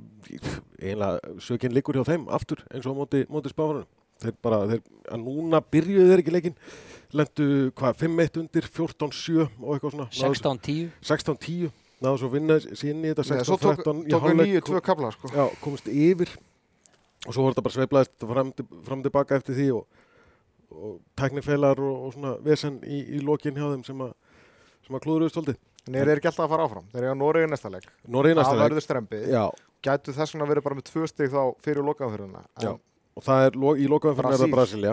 [0.80, 3.86] eiginlega sökinn liggur hjá þeim aftur eins og móti, móti spáfarunum.
[4.20, 6.56] Þeir bara, þeir, að núna byrjuðu þeir ekki leikinn,
[7.16, 10.08] lendu hvað, 5-1 undir, 14-7 og eitthvað svona.
[10.12, 10.90] Náðu- 16-10.
[11.00, 11.70] 16-10,
[12.04, 14.36] náðu svo að vinna sér inn í þetta Nei, svo tók, 16-13 í tók við
[14.42, 15.32] nýju tvö kabla, sko.
[15.32, 16.28] já, komist yfir
[17.26, 18.52] og svo voru þetta bara sveiflaðist fram,
[18.86, 20.04] fram tilbaka eftir því og,
[20.70, 24.14] og tæknifeilar og, og svona vesen í, í lokin hjá þeim sem að
[24.86, 25.58] sem að klúðuruðu stoltið.
[25.88, 27.86] En þeir eru ekki alltaf að fara áfram, þeir eru á Noregi næsta leik.
[28.08, 28.66] Noregi næsta Það leik.
[28.68, 29.44] verður strempið, Já,
[29.86, 32.42] gætu þess vegna verið bara með tvö stig þá fyrir lokaðumfyrirna.
[32.64, 32.72] Já.
[33.16, 34.44] og það er í lokaðum fyrir Brasil.
[34.46, 34.92] það Brasilia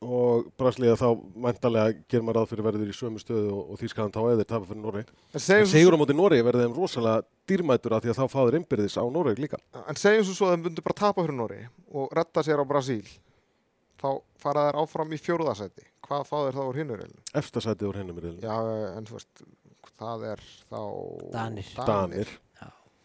[0.00, 1.08] og Brasilia þá
[1.44, 4.68] mæntalega gerir maður ráð fyrir verður í sömu stöðu og, og Þýskaland þá eða tafa
[4.70, 5.16] fyrir Noregi.
[5.36, 8.56] En svo, á móti Noregi verður þeim rosalega dýrmætur af því að þá fá þeir
[8.60, 9.60] innbyrðis á Noregi líka.
[9.76, 12.70] en segjum svo svo að þeim bundu bara tapa fyrir Noregi og retta sér á
[12.70, 13.04] Brasíl.
[14.00, 14.08] Þá
[14.40, 15.84] fara þær áfram í fjóruðasæti.
[16.08, 17.26] Hvað fá þeir þá úr hinnurreilinu?
[17.36, 18.38] Efsta sætið úr riðlunum.
[18.40, 18.56] Já,
[18.96, 19.44] en þú veist,
[20.00, 20.80] það er þá...
[21.36, 21.74] Danir.
[21.76, 22.32] Danir.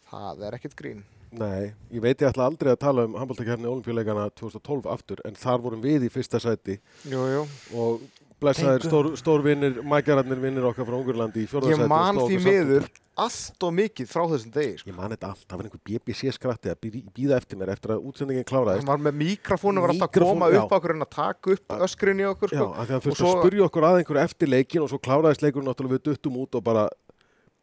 [0.06, 1.04] Það er ekkit grín.
[1.32, 5.58] Nei, ég veit ég ætla aldrei að tala um handbóltakefni olimpíuleikana 2012 aftur en þar
[5.64, 6.78] vorum við í fyrsta sæti
[7.10, 7.42] Jú, jú.
[7.76, 8.00] og
[8.40, 8.92] blessaðir Tengu.
[8.92, 11.82] stór, stórvinnir, mækjararnir vinnir okkar frá Ungurlandi í fjórðarsæti.
[11.82, 14.90] Ég man því miður allt og mikið frá þessum degi sko.
[14.90, 16.80] Ég man þetta allt, það var einhver BBC skratti að
[17.16, 18.84] býða eftir mér eftir að útsendingin kláraðist.
[18.84, 20.58] Hann var með mikrofónu, var alltaf að koma já.
[20.66, 22.68] upp okkur en að taka upp öskrin í okkur Já, sko.
[22.76, 25.68] að Og þurfti svo- að spurja okkur að einhverju eftir leikin og svo kláraðist leikurinn
[25.72, 26.88] náttúrulega við duttum út og bara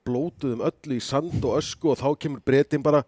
[0.10, 3.04] blótuðum öllu í sand og ösku og þá kemur breytin bara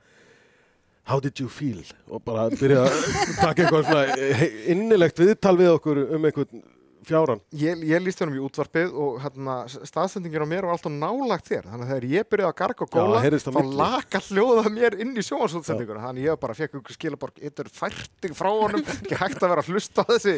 [1.05, 1.83] How did you feel?
[2.09, 2.95] Og bara byrja að
[3.37, 6.63] taka eitthvað svona he- innilegt viðtal við okkur um einhvern
[7.05, 7.41] fjáran.
[7.53, 11.67] Ég, ég líst honum í útvarpið og hérna, staðsendingin á mér var alltaf nálagt þér
[11.69, 15.13] þannig að þegar ég byrjaði að garga og Já, góla þá laka hljóða mér inn
[15.13, 19.53] í sjónvarsútsendinguna þannig ég bara fekk ykkur skilaborg yttur færting frá honum, ekki hægt að
[19.53, 20.35] vera að hlusta þessi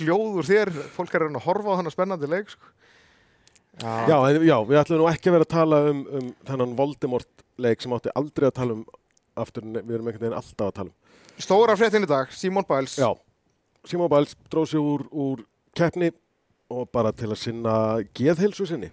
[0.00, 2.74] hljóð úr þér fólk er að horfa á þennan spennandi leik sko.
[3.78, 7.84] Já, en, já, við ætlum nú ekki að vera að tala um, um þennan Voldemort-leik
[7.84, 8.82] sem átti aldrei að tala um
[9.42, 10.94] aftur, við erum einhvern veginn alltaf að tala um.
[11.38, 13.10] Stóra fréttin í dag, Simon Biles Já,
[13.86, 15.44] Simon Biles dróð sér úr, úr
[15.78, 16.10] keppni
[16.68, 17.74] og bara til að sinna
[18.16, 18.90] geðheilsu sinni.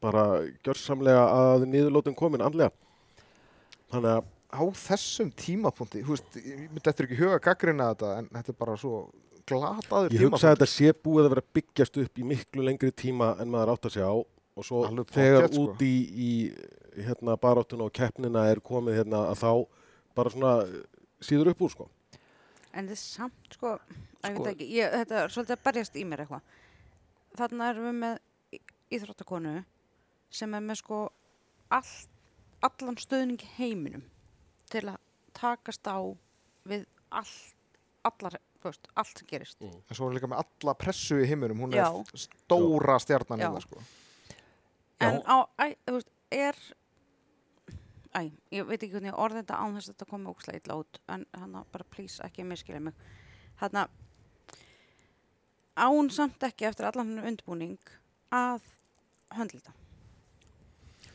[0.00, 2.70] Bara gjörsamlega að niðurlótum komin andlega.
[3.90, 8.28] Þannig að á þessum tímapunkti þú veist, ég myndi eftir ekki huga gaggrina þetta en
[8.34, 8.94] þetta er bara svo
[9.50, 13.32] glataður ég hugsa að þetta sé búið að vera byggjast upp í miklu lengri tíma
[13.40, 15.66] en maður átt að segja á og svo Alveg þegar pottþétt, sko.
[15.70, 16.30] út í, í
[17.06, 19.50] hérna, baráttuna og keppnina er komið hérna að þá
[20.16, 20.52] bara svona
[21.24, 21.88] síður upp úr sko.
[22.72, 25.96] En þetta er samt, sko, ég Sko- veit ekki, ég, þetta er svolítið að berjast
[25.96, 26.42] í mér eitthvað.
[27.38, 28.18] Þarna erum við með
[28.90, 29.54] íþróttakonu
[30.30, 31.00] sem er með sko
[31.70, 31.94] all,
[32.66, 34.04] allan stöðning heiminum
[34.70, 34.98] til að
[35.38, 35.98] takast á
[36.70, 37.26] við all,
[38.06, 39.56] allar, þú veist, allt sem gerist.
[39.62, 41.86] en svo er hún líka með alla pressu í heiminum hún Já.
[41.90, 43.48] er stóra stjarnan Já.
[43.48, 43.82] hérna sko.
[45.00, 46.56] En á, æ, þú veist, er,
[48.16, 50.76] æ, ég veit ekki hvernig ég orði þetta án þess að þetta komi ókslega illa
[50.82, 52.94] út, en hann bara please ekki miskilja mig.
[53.60, 53.86] Að
[55.80, 57.76] án samt ekki eftir allan hann undirbúning
[58.34, 58.60] að
[59.36, 59.74] höndla þetta.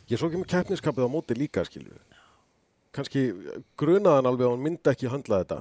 [0.10, 1.96] Ég svo kemur keppniskapið á móti líka skilju.
[2.96, 3.26] Kannski
[3.80, 5.60] grunaðan alveg að hún myndi ekki höndla þetta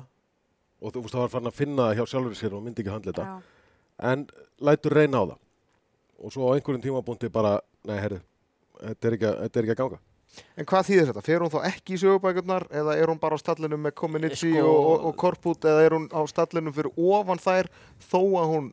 [0.85, 2.93] og þú veist það var farin að finna hjá sjálfur sér og hún myndi ekki
[2.95, 3.37] höndla þetta Já.
[4.13, 4.27] en
[4.69, 5.39] lætur reyna á það
[6.25, 7.57] og svo á einhverjum tímabúndi bara,
[7.89, 8.21] nei herru
[8.79, 9.99] þetta er ekki, að- þetta er ekki að ganga
[10.57, 11.25] en hvað þýðir þetta?
[11.27, 14.65] fer hún þá ekki í sögubækurnar eða er hún bara á stallinu með Kominitsi Sko-
[14.71, 17.71] og, og, og Korpút eða er hún á stallinu fyrir ofan þær
[18.11, 18.73] þó að hún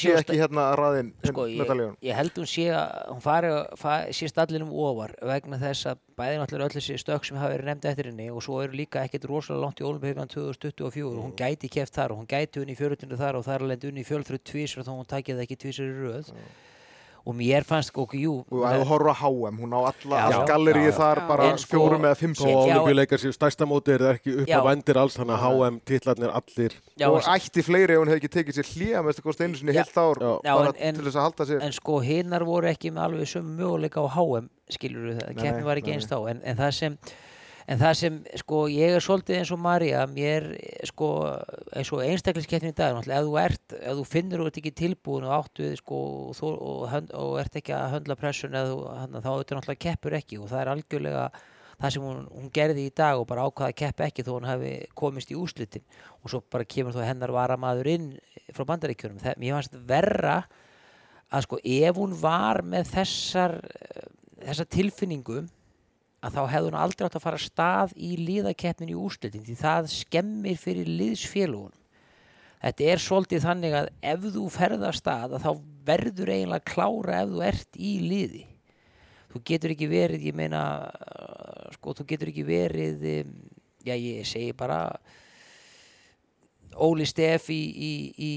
[0.00, 1.62] sé ekki hérna að raðin sko, ég,
[2.08, 6.38] ég held hún sé að hún fari, fari sé stallinum ofar vegna þess að bæði
[6.40, 9.28] náttúrulega öll þessi stök sem hafa verið nefnd eftir henni og svo eru líka ekkert
[9.30, 12.78] rosalega langt í Olimpíukan 2024 og hún gæti keft þar og hún gæti unni í
[12.78, 14.80] fjörutinu þar og þar alveg unni í fjölþröð tvísar
[17.26, 20.44] og mér fannst, ok, jú og þú horfur á HM, hún á alla Já.
[20.92, 21.28] þar Já.
[21.28, 24.48] bara En sko- fjórum eða fimm og olimpíuleikar séu stærsta móti er það ekki upp
[24.48, 24.58] Já.
[24.60, 28.20] á vendir alls þannig að HM titlarnir allir Já, og ætti fleiri ef hún hefði
[28.20, 30.32] ekki tekið sér hlýja með þetta kosti einu sinni heilt ár Já.
[30.44, 33.26] Já, bara en- til þess að halda sér en sko hinnar voru ekki með alveg
[33.32, 36.40] sömu möguleika á HM skilur það, Nei, keppni nei, var ekki nei, eins þá en,
[36.44, 36.98] en það sem
[37.70, 40.50] en það sem, sko, ég er svolítið eins og Marja, mér,
[40.90, 41.08] sko
[41.72, 44.74] eins og einstakliskeppni í dag, náttúrulega ef þú ert, ef þú finnur og ert ekki
[44.82, 48.60] tilbúin og áttu við, sko, og, þú, og, hönd, og ert ekki að höndla pressun
[48.60, 51.26] eða hann, þá auðvitað náttúrulega keppur ekki og það er algjörlega
[51.80, 54.48] það sem hún, hún gerði í dag og bara ákvaða að keppa ekki þó hún
[54.48, 55.84] hafi komist í úslitin
[56.20, 58.06] og svo bara kemur þú hennar varamaður inn
[58.54, 60.36] frá bandaríkjunum, það, mér fannst verra
[61.34, 64.06] að sko ef hún var með þessar eh,
[64.44, 65.44] þessa tilfinningu
[66.24, 69.90] að þá hefði hún aldrei átt að fara stað í liðakeppnin í úrslitin því það
[69.92, 71.80] skemmir fyrir liðsfélugunum
[72.64, 75.50] þetta er svolítið þannig að ef þú ferð af stað að þá
[75.84, 78.44] verður eiginlega klára ef þú ert í liði.
[79.34, 83.34] Þú getur ekki verið ég meina uh, sko þú getur ekki verið um,
[83.84, 84.80] já ég segi bara
[86.74, 88.32] Óli Steff í, í, í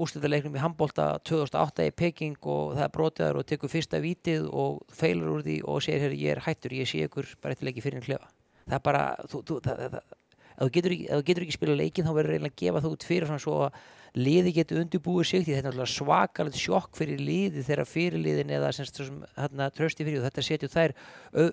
[0.00, 5.36] úrslitaleiknum í handbólta 2008 í Peking og það brotiðar og tekur fyrsta vítið og feilur
[5.36, 8.00] úr því og segir hér ég er hættur, ég sé ykkur bara eftir leiki fyrir
[8.00, 8.30] en klefa.
[8.66, 10.18] Það er bara, þú, þú, það, það, það,
[10.50, 13.08] ef þú getur ekki, þú ekki spila leikin þá verður reynilega að gefa það út
[13.08, 13.80] fyrir svona svo að
[14.18, 20.06] liði getur undirbúið sig því þetta er svakalegt sjokk fyrir liði þegar fyrirliðin eða trösti
[20.06, 20.94] fyrir og þetta setjur þær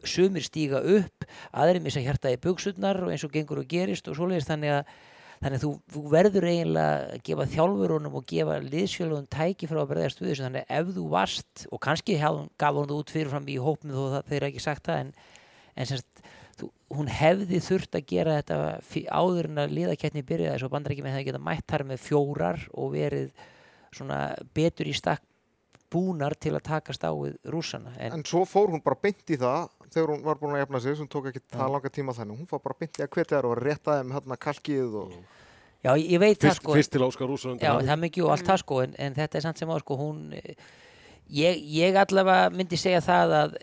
[0.10, 4.18] sumir stíga upp aðrir missa hjarta í buksutnar og eins og gengur og gerist og
[4.18, 4.50] svoleiðis.
[4.50, 4.98] Þannig að
[5.41, 10.21] þannig þú, þú verður eiginlega að gefa þjálfurunum og gefa liðsfjölugum tæki frá að berðast
[10.21, 10.45] við þessu.
[10.47, 14.04] Þannig ef þú varst og kannski hef, gaf hún það út fyrirfram í hópinu þó
[14.15, 15.13] það, þeir ekki sagt það en,
[15.76, 16.23] en semst,
[16.58, 18.60] þú, hún hefði þurft að gera þetta
[19.13, 20.58] áður en að liðakettni byrjaði.
[20.58, 23.45] Þess að bandar ekki með það að geta mætt þar með fjórar og verið
[24.58, 25.23] betur í stakk
[25.93, 29.39] búnar til að takast á við rússana en, en svo fór hún bara beint í
[29.39, 32.41] það þegar hún var búin að jafna sig sem tók ekki það langa tíma þannig
[32.41, 35.17] hún fór bara beint í að hvetja þær og rétta þeim hérna kalkið og
[35.86, 36.78] já ég veit það fyrst, sko.
[36.78, 39.39] fyrst til Óskar Rússon Já, það er mikið og allt það sko en, en þetta
[39.39, 43.60] er samt sem á sko hún ég, ég allavega myndi segja það að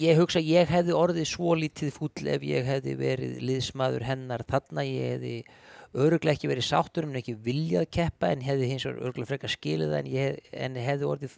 [0.00, 4.84] ég hugsa ég hefði orðið svo lítið fúll ef ég hefði verið liðsmaður hennar þarna
[4.84, 5.36] ég hefði
[5.96, 9.94] öruglega ekki verið sáttur um ekki viljað keppa en hefði hins vegar öruglega frekar skilið
[10.00, 11.36] en, ég, hef- en hefði orðið,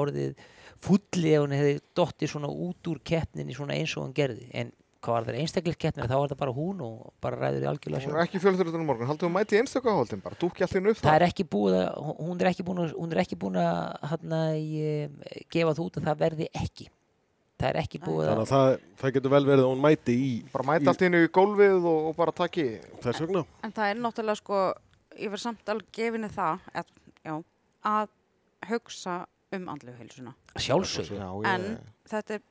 [0.00, 0.42] orðið
[0.84, 4.48] fúlli ef hún hefði dottið svona út úr keppninni svona eins og hún gerði.
[4.54, 7.68] En hvað var það einstaklega keppnina þá var það bara hún og bara ræður í
[7.70, 8.18] algjörlega Hún sjálf.
[8.18, 11.14] er ekki fjölþjóðutunum morgun, haldum við mæti í einstöku áhaldin bara, dúkja allir upp það
[11.20, 14.56] er ekki búið að hún- hún er ekki búin að, hún er ekki búin að
[14.58, 15.14] ég,
[15.54, 16.88] gefa það út að það verði ekki
[17.58, 20.14] það er ekki búið þannig að að það, það getur vel verið að hún mæti
[20.14, 22.66] í, bara mæti í allt inn í gólfið og, og bara taki
[23.02, 24.60] þess vegna En það er náttúrulega sko,
[25.18, 26.92] ég verð samt alveg gefinni það, að,
[27.26, 27.34] já,
[27.92, 28.14] að
[28.68, 29.16] hugsa
[29.56, 30.34] um andlegu heilsuna.
[30.60, 31.68] sjálfsög Já, En
[32.10, 32.42] þetta er,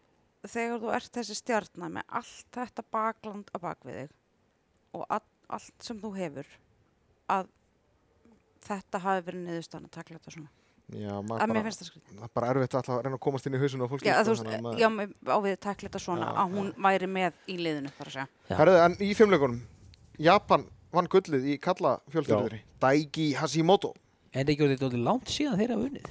[0.47, 4.15] þegar þú ert þessi stjarnar með allt þetta bakland á bakvið þig
[4.97, 6.47] og all, allt sem þú hefur,
[7.29, 7.49] að
[8.67, 10.49] þetta hafi verið niðurstaðan að takla þetta svona.
[10.93, 12.13] Já, Að mér finnst það skrítið.
[12.17, 14.31] það er bara erfitt alltaf að reyna að komast inn í hausinu Já, sko, þú
[14.31, 17.57] veist, maður- já, með- á við takla þetta svona, Já, að hún væri með í
[17.59, 18.27] liðinu, þar að segja.
[18.49, 18.55] Já.
[18.61, 19.59] Herðu, en í fimmleikunum
[20.19, 20.63] Japan
[20.95, 23.93] vann gullið í kalla fjölþjóðri Daigi Hashimoto.
[24.33, 26.07] En það ekki orðið dálítið langt síðan þeirra unnið?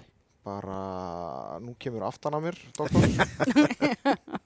[0.47, 3.03] Bara, nú kemur aftan að mér doktor,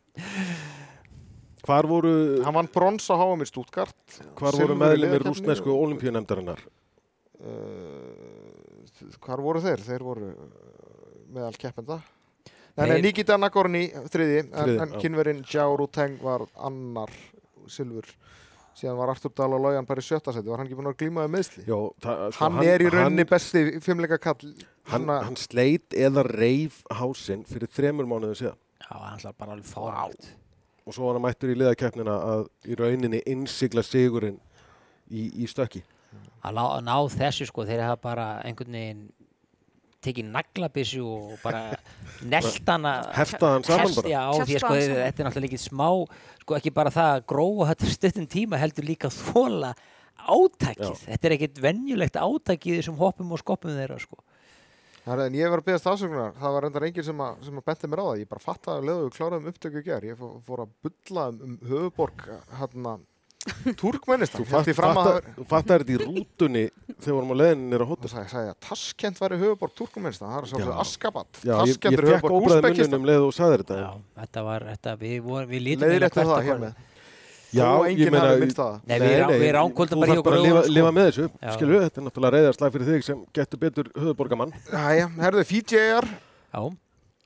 [1.66, 2.12] hvar voru,
[2.44, 3.96] hann vann brons á HM í Stuttgart.
[4.38, 6.62] Hvar voru liðakeppni rúsnesku olimpíunemdarinnar
[7.44, 7.99] uh,
[9.18, 9.82] hvar voru þeir?
[9.86, 10.48] þeir voru uh,
[11.34, 12.00] meðal keppenda.
[12.76, 12.88] Nei, Nei.
[12.94, 17.10] nei, Nikita Nagorni þriði, en, Þriðji, en kynverinn Jiao Ruteng var annar
[17.70, 18.06] silfur.
[18.78, 21.00] Síðan var Artur Dahl og Lójan bara í sjötta seti var hann ekki búin að
[21.02, 24.52] glíma með meðsli Jó, það, sko, hann, er í rauninni hann, besti fimmleika kall
[24.92, 28.60] hann, hann sleit eða reif hásinn fyrir þremur mánuðum síðan.
[28.80, 30.30] Já, hann ætlar bara alveg fáralt
[30.86, 34.38] og svo var hann mættur í liðakeppnina að í rauninni innsigla sigurinn
[35.10, 35.82] í, í stökki
[36.44, 39.02] að ná, ná þessu sko þeir hafa bara einhvern veginn
[40.00, 41.62] tekið naglabissu og bara
[42.32, 44.08] neltana hefta hann saman bara.
[44.08, 45.88] já, því sko þetta er náttúrulega ekki smá
[46.40, 49.74] sko ekki bara það að gróa þetta stuttum tíma heldur líka þóla
[50.20, 54.18] átakið, þetta er ekkit venjulegt átakið þessum hoppum og skoppum þeirra sko.
[55.06, 57.64] Herra, en ég var að beðast afsökunar, það var reyndar enginn sem, að- sem að
[57.70, 60.74] benti mér á það, ég bara fattaði að leðu kláraðum upptöku ger, ég fór, að
[60.84, 62.26] bulla um, um höfuborg
[62.60, 62.92] hérna
[63.80, 67.92] Turkmenistan, þú, að það fattar, þetta í rútunni þegar við vorum á leiðinni nýra og
[67.94, 71.40] hóttur sagði, að Taskent væri höfuborg Turkmenistan, það er svolítið Askabat.
[71.44, 73.80] Taskent er fekk höfuborg Úsbekistan um leið og sagði þetta.
[73.80, 73.90] Já,
[74.22, 76.86] þetta var, þetta, við, vorum, við lítum eftir hvert það hér með.
[77.50, 78.74] Já, og ég meina það.
[78.86, 80.74] Nei, við erum- ánkvöldum þú bara þarf hjá bara að gröfum, lifa, sko.
[80.76, 81.50] lifa með þessu Já.
[81.56, 86.06] skilju, þetta er náttúrulega reyðarslag fyrir þig sem getur betur höfuborgamann Jæja, herðu, Fiji-eyjar,
[86.54, 86.60] já,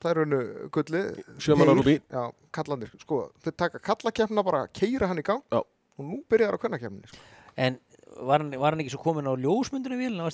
[0.01, 0.39] það er raunu
[0.73, 1.03] gulli
[1.45, 2.23] sjömanar úr bí Já,
[2.57, 5.43] kallandir, sko, þeir taka kallakefna bara, keira hann í gang.
[5.53, 5.61] Já.
[5.97, 7.17] Og nú byrjar á kvennakefni sko.
[7.57, 7.77] en
[8.15, 9.33] var hann, var hann ekki svo komin á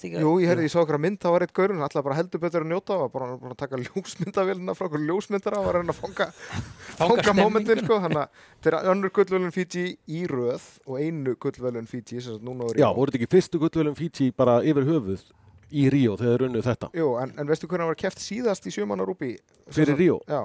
[0.06, 2.04] ekki að- Jú, ég heyrði, ég sá okkur að mynd, það var eitt gaurun, alltaf
[2.06, 5.74] bara heldur betur að njóta, var bara búin að taka ljósmyndavélina frá okkur ljósmyndara var
[5.74, 6.28] að reyna að fanga,
[7.02, 8.30] fanga momentin, sko, þannig að
[8.62, 12.89] þetta er önnur gullvölun Fiji í röð og einu gullvölun Fiji, sem sagt núna Já,
[12.93, 15.26] voru þetta ekki fyrstu gullvelum Fiji bara yfir höfuð
[15.71, 16.91] í Ríó þegar þeir unnu þetta?
[16.93, 19.38] Jú, en, en veistu hvernig hann var keft síðast í sjömanna rúbi?
[19.71, 20.43] fyrir Ríó, Já,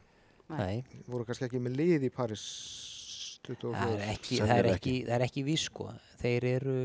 [0.50, 2.44] Nei, voru kannski ekki með lið í París
[3.46, 3.76] 24.
[3.76, 5.86] það er ekki, það er ekki, það er ekki vís sko.
[6.20, 6.78] Þeir eru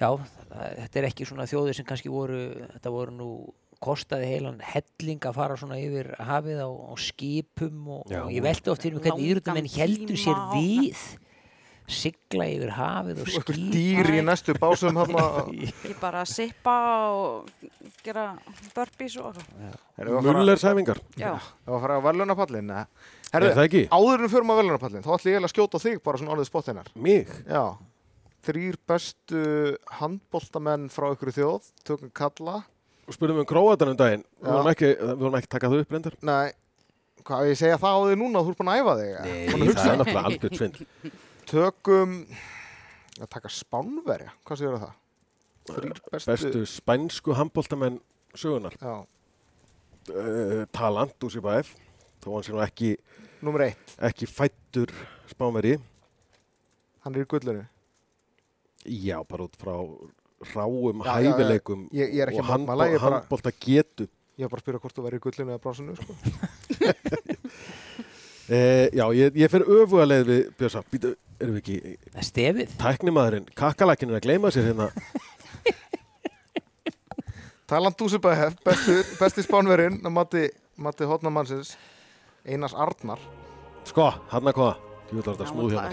[0.00, 0.08] já,
[0.48, 2.40] þetta er ekki svona þjóðir sem kannski voru,
[2.72, 3.28] þetta voru nú
[3.84, 8.72] kostaði heilan helling að fara svona yfir hafið á, á skipum og, og ég veldi
[8.72, 11.02] oft fyrir mig hvernig Langan íþróttamenn heldur sér við
[11.90, 16.76] sigla yfir hafið og Og eitthvað skýpa dýr í næstu básum Ekki bara að sippa
[17.12, 17.50] og
[18.04, 18.26] gera
[18.74, 19.36] burpees og
[20.24, 21.00] mullersæfingar.
[21.20, 21.34] Já.
[21.36, 22.86] Það var að fara á velunapallin Er
[23.34, 23.82] Herðu, það ekki?
[23.90, 26.48] áður en við förum á velunapallin þá ætlum ég að skjóta þig bara svona orðið
[26.50, 27.32] spottinnar Mig?
[27.50, 27.64] Já,
[28.46, 29.44] þrýr bestu
[29.98, 32.60] handboltamenn frá ykkur þjóð tökum kalla.
[33.12, 34.22] Spurðum við um Króatan um daginn.
[34.40, 36.14] Við vorum ekki, við ekki taka það upp reyndar.
[36.24, 36.54] Nei,
[37.24, 39.84] hvað ég segja það á þig núna þú ert búin að æfa þig að það
[39.84, 40.86] er náttúrulega algjörð svindl
[41.48, 42.20] Tökum
[43.20, 44.94] að taka spánverja, hvað séu það?
[45.68, 47.98] Þrýr bestu, Bestu spænsku handbóltamenn
[48.36, 48.94] sögunar Já,
[50.12, 51.70] uh, Talant úr Sibæf
[52.24, 52.90] þó hann sé nú ekki,
[54.08, 54.92] ekki fættur
[55.30, 55.76] spánveri
[57.04, 57.64] hann er í gullinu.
[58.88, 59.74] Já, bara út frá
[60.54, 61.32] ráum Já, já, já.
[61.32, 64.96] hæfileikum Ég- ég er ekki og að handbólta getu Ég var bara að spyrja hvort
[64.96, 66.12] þú væri í gullinu eða brásinu sko.
[68.44, 72.74] Eh, já, ég, ég fer öfuga leið við býtu, erum við ekki stefið.
[72.80, 74.90] Tæknimaðurinn, kakkalakinn er að gleyma sér hérna.
[77.70, 80.42] Talant Dúsibæhef, besti, besti spánverinn að mati,
[80.84, 81.74] mati hotnamannsins
[82.44, 83.20] Einars Arnar.
[83.88, 84.82] Sko, hann að hvað?
[85.04, 85.88] Ég vil þetta Já, smúð það-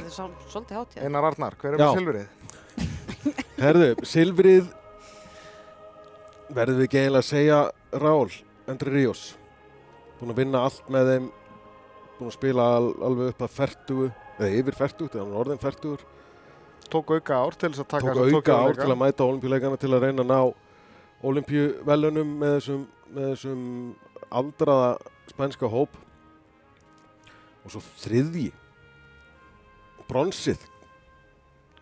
[0.67, 1.05] hérna.
[1.05, 2.27] Einar Arnar, hver er með silfrið?
[3.61, 4.69] Herðu, Silfrið
[6.51, 7.59] verðum við ekki eiginlega að segja
[8.01, 8.31] Rál,
[8.71, 9.21] Andri Ríos.
[10.19, 11.27] Búin að vinna allt með þeim
[12.17, 14.09] búin að spila al, alveg upp að fertugu
[14.41, 16.05] eða yfir fertugt, eða hann er orðin fertugur.
[16.91, 19.91] Tók auka ár til þess að taka tók auka ár til að mæta olimpíuleikana til
[19.93, 20.39] að reyna að ná
[21.31, 22.81] olimpíuvelunum með þessum,
[23.13, 23.61] með þessum
[24.41, 24.89] aldraða
[25.31, 25.99] spænska hóp.
[27.61, 28.49] Og svo þriðji
[30.09, 30.65] bronsið.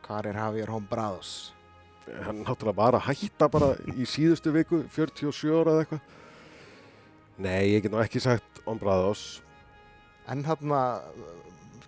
[0.05, 1.53] Hvar er Javier Hombrados?
[2.25, 6.15] hann náttúrulega var að hætta bara í síðustu viku 47 ára eða eitthvað.
[7.39, 9.39] Nei, ég get nú ekki sagt Ombrados
[10.29, 11.01] En hérna,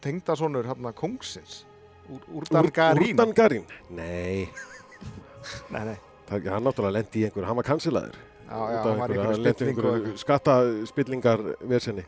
[0.03, 1.65] tengdasonur hérna kongsins,
[2.11, 3.13] Úr, Úrdan Garín.
[3.13, 3.65] Úrdan Garín?
[3.89, 4.49] Nei,
[5.73, 5.97] Nei, nei.
[6.29, 8.17] það, hann náttúrulega lendi í einhver hann var kansilaður.
[8.47, 12.03] Já, já, hann var í einhverju lendi í einhverju skattaspillingar versenni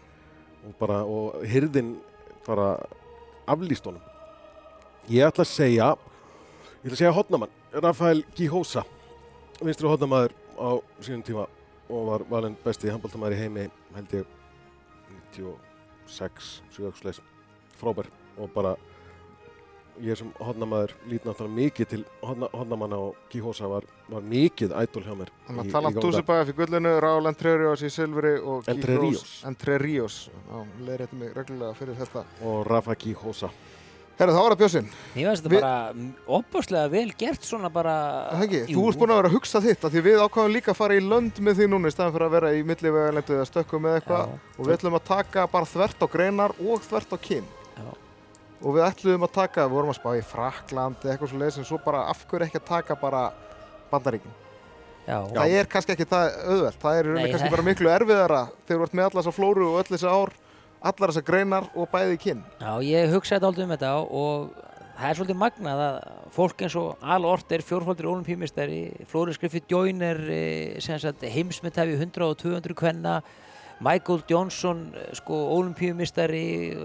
[0.67, 1.95] og bara, og hyrðin
[2.47, 2.73] bara
[3.49, 4.03] aflýst honum.
[5.11, 5.89] Ég ætla að segja
[6.83, 7.51] ég ætla að segja hotnamann
[7.83, 8.83] Rafael Gihosa
[9.63, 10.69] vinstri hotnamaður á
[11.03, 11.45] sínum tíma
[11.91, 14.25] og var valinn besti handbóltamæður í heimi held ég
[15.35, 17.32] 96 7
[17.81, 18.75] frábær og bara
[20.01, 25.03] ég sem hotnamaður lít náttúrulega mikið til hotna, hotnamanna og Gihosa var, var mikið ædol
[25.05, 25.99] hjá mér Þannig að tala um.
[26.01, 29.21] Dúsibæði fyrir gullinu, Raúl Entre Ríos í silfri og Entre Guy Ríos.
[29.21, 30.17] Rose- Entre Ríos.
[30.33, 30.57] Já,
[30.87, 32.25] leiðrétti mig reglulega fyrir þetta.
[32.41, 33.51] og Rafa Gihosa
[34.17, 34.89] Herru, þá var það Björnsinn.
[35.15, 37.93] Mér finnst þetta bara opaslega vel gert svona bara
[38.33, 38.75] Það ekki, Jú.
[38.77, 40.93] þú ert búin að vera að hugsa þitt af því við ákvæðum líka að fara
[40.97, 43.95] í lönd með því núna í staðan fyrir að vera í millivegalendu eða stökkum með
[44.01, 47.45] eitthvað og við ætlum að taka bara þvert á greinar og þvert á kyn.
[48.63, 51.59] Og við ætlum að taka, við vorum að spá í Frakland eða eitthvað svo leiðis
[51.59, 53.25] en svo bara af hverju ekki að taka bara
[53.91, 54.39] Bandaríkin?
[55.03, 56.79] Já, það er kannski ekki það auðvelt.
[56.79, 59.65] Það er í Nei, kannski bara miklu erfiðara þegar þú ert með allar þessa flóru
[59.67, 60.31] og öll þessi ár
[60.83, 62.43] allar þessar greinar og bæði kyn.
[62.59, 64.47] Já, ég hugsaði aldrei um þetta og
[64.93, 65.97] það er svolítið magnað að
[66.35, 71.97] fólk eins og Al Ort er fjórfaldur olimpíumistari, Flóri Joyne er eh, sem sagt, heimsmyndhafi
[71.97, 73.21] 100 og 200 kvenna,
[73.83, 76.43] Michael Johnson eh, sko olimpíumistari,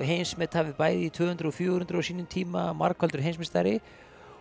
[0.08, 3.76] heimsmyndhafi bæði í 200 og 400 á sínum tíma, markvaldur heimsmyndstari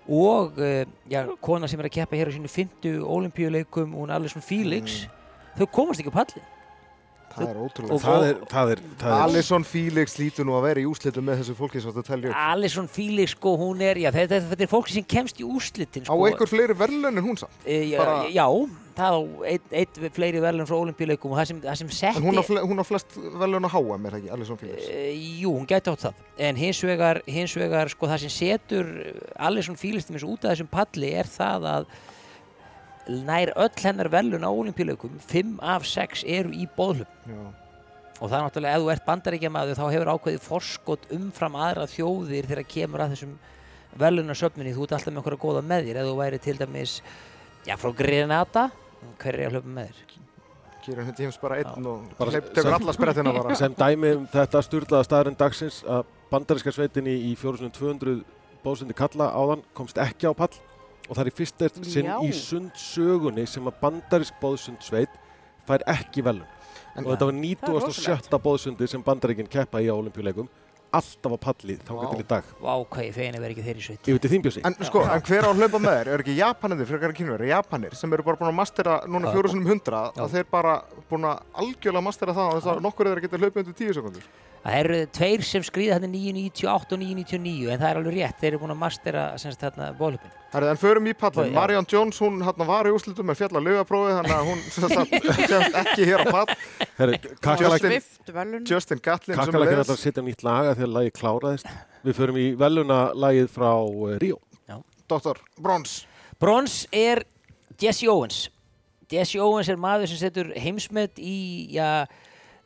[0.07, 4.41] og eh, já, kona sem er að keppa hér á sínu 50 olimpíuleikum, hún Alison
[4.45, 5.03] Felix,
[5.59, 6.45] þau komast ekki á pallin.
[7.37, 10.81] það er ótrúlega það er, það er, það er Alison Felix lítur nú að vera
[10.81, 14.09] í úslitum með þessu fólki sem þetta telja upp Alison Felix, sko, hún er, já,
[14.15, 16.23] þetta, þetta er fólki sem kemst í úrslitin, á sko.
[16.31, 17.53] einhver fleiri verðlun en hún samt?
[17.67, 18.47] E, já, Bara- já,
[18.97, 19.21] það á
[19.53, 22.43] eitt, eitt fleiri verðlun frá olimpíuleikum og það sem, það sem setti En hún á,
[22.47, 24.89] fle hún á flest velun að háa, mér ekki, Alison Felix.
[24.89, 25.05] e,
[25.43, 26.21] Jú, hún gæti átt það.
[26.49, 28.91] En hins vegar, hins vegar sko, það sem setur
[29.49, 31.89] Alison Felix til þess út af þessum palli er það að
[33.07, 37.38] nær öll hennar verðlun á olimpíuleikum 5 af 6 eru í bóðlum Já.
[38.19, 42.49] og það er náttúrulega ef þú ert bandaríkjamaður þá hefur ákveðið forskot umfram aðra þjóðir
[42.49, 43.38] þegar kemur að þessum
[43.97, 45.99] verðlunarsöfninni, þú ert alltaf með einhverja góða með þér.
[46.01, 46.97] Ef þú væri til dæmis
[47.65, 48.65] já, frá Grenada
[49.21, 50.15] hver er að hlaupa með þér?
[50.88, 52.12] Hindi heims bara einn og
[52.55, 53.55] tekur alla sprettina bara.
[53.60, 58.21] sem dæmi um þetta sturlaða staðarinn dagsins að bandaríska sveitin í, í 4200
[58.63, 60.53] bóðsundi kalla áðan komst ekki á pall
[61.07, 65.12] og það er í fyrst eftir sinn í sundsögunni sem að bandarísk bóðsund sveit
[65.67, 66.47] fær ekki velun
[66.97, 68.39] En- og þetta var Það er 97.
[68.47, 70.47] bóðsundi sem bandaríkin keppa í á olimpíuleikum
[70.95, 72.12] alltaf á palli þangað Vá.
[72.13, 74.63] til í dag Vá, hvað ég fegin að vera ekki þeirri sveit yfir til þínbjössi
[74.67, 76.12] En sko, en hver á að hlaupa með þér?
[76.13, 79.34] Er ekki Japanir, frekar en kynverið, Japanir sem eru bara búin að mastera núna Já.
[79.36, 80.76] fjóru sinum hundra að þeir bara
[81.12, 84.30] búin að algjörlega mastera það og þess að nokkur þeir geta hlaupið undir tíu sekundur.
[84.67, 88.49] Það eru tveir sem skrýða hérna 998 og 999 en það er alveg rétt, þeir
[88.49, 90.34] eru búin að mastera semst þarna bólöpin.
[90.51, 91.53] Herrið, en förum í pallin.
[91.56, 95.15] Marion Jones, hún hérna var í úrslitum með fjalla lögaprófið þannig að hún sem sagt,
[95.53, 96.51] kemst ekki hér á pall.
[97.63, 98.67] Justin-.
[98.67, 101.71] Justin Gatlin Kakalak er alltaf að setja nýtt laga þegar lagi kláraðist
[102.03, 104.41] við förum í veluna lagið frá uh, Ríó
[105.08, 105.39] Dr.
[105.63, 106.01] Brons.
[106.39, 107.23] Brons er
[107.80, 108.49] Jesse Owens.
[109.12, 111.38] Jesse Owens er maður sem setur heimsmet í,
[111.71, 112.03] já,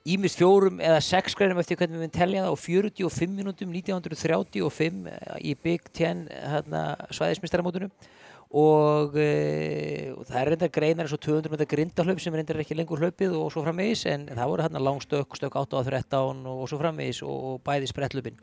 [0.08, 5.06] ímist fjórum eða sex greinum eftir hvernig við við telja það og 45 minútum 1935
[5.12, 7.92] eh, í Big Ten hérna, svæðismistaramótunum
[8.52, 12.76] og, e, og það er reyndar greinar eins og 200 metra grindahlaup sem reyndar ekki
[12.76, 16.64] lengur hlaupið og svo framvegis en það voru hérna langstökk, stökk 8 á 13 og,
[16.66, 18.40] og svo framvegis og, og bæði spretthlupin.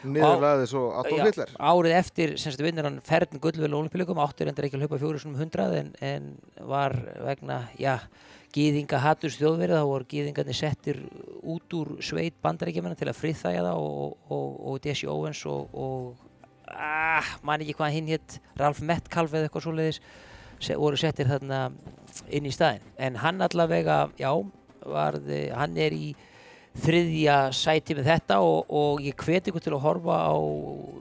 [0.00, 1.50] Niðurlega svo Adolf Já, Hitler.
[1.60, 5.42] árið eftir semst vinnur hann ferðin gullvel olimpíuleikum áttur endur ekki að hlaupa fjóru svona
[5.42, 6.30] hundrað en, en
[6.70, 6.96] var
[7.26, 7.98] vegna já,
[8.54, 10.98] gýðinga haturs þjóðverið þá voru gýðingarnir settir
[11.40, 16.70] út úr sveit bandaríkjumenn til að friðþæja það og, og, og Desi Owens og, og
[16.74, 20.00] ah, man ekki hvað hinn hétt Ralph Metcalf eða eitthvað svoleiðis
[20.60, 21.68] se, voru settir þarna
[22.30, 22.90] inn í staðinn.
[22.98, 24.32] En hann allavega, já
[24.80, 26.10] varð, hann er í
[26.78, 30.34] þriðja sæti með þetta og, og ég hveti ykkur til að horfa á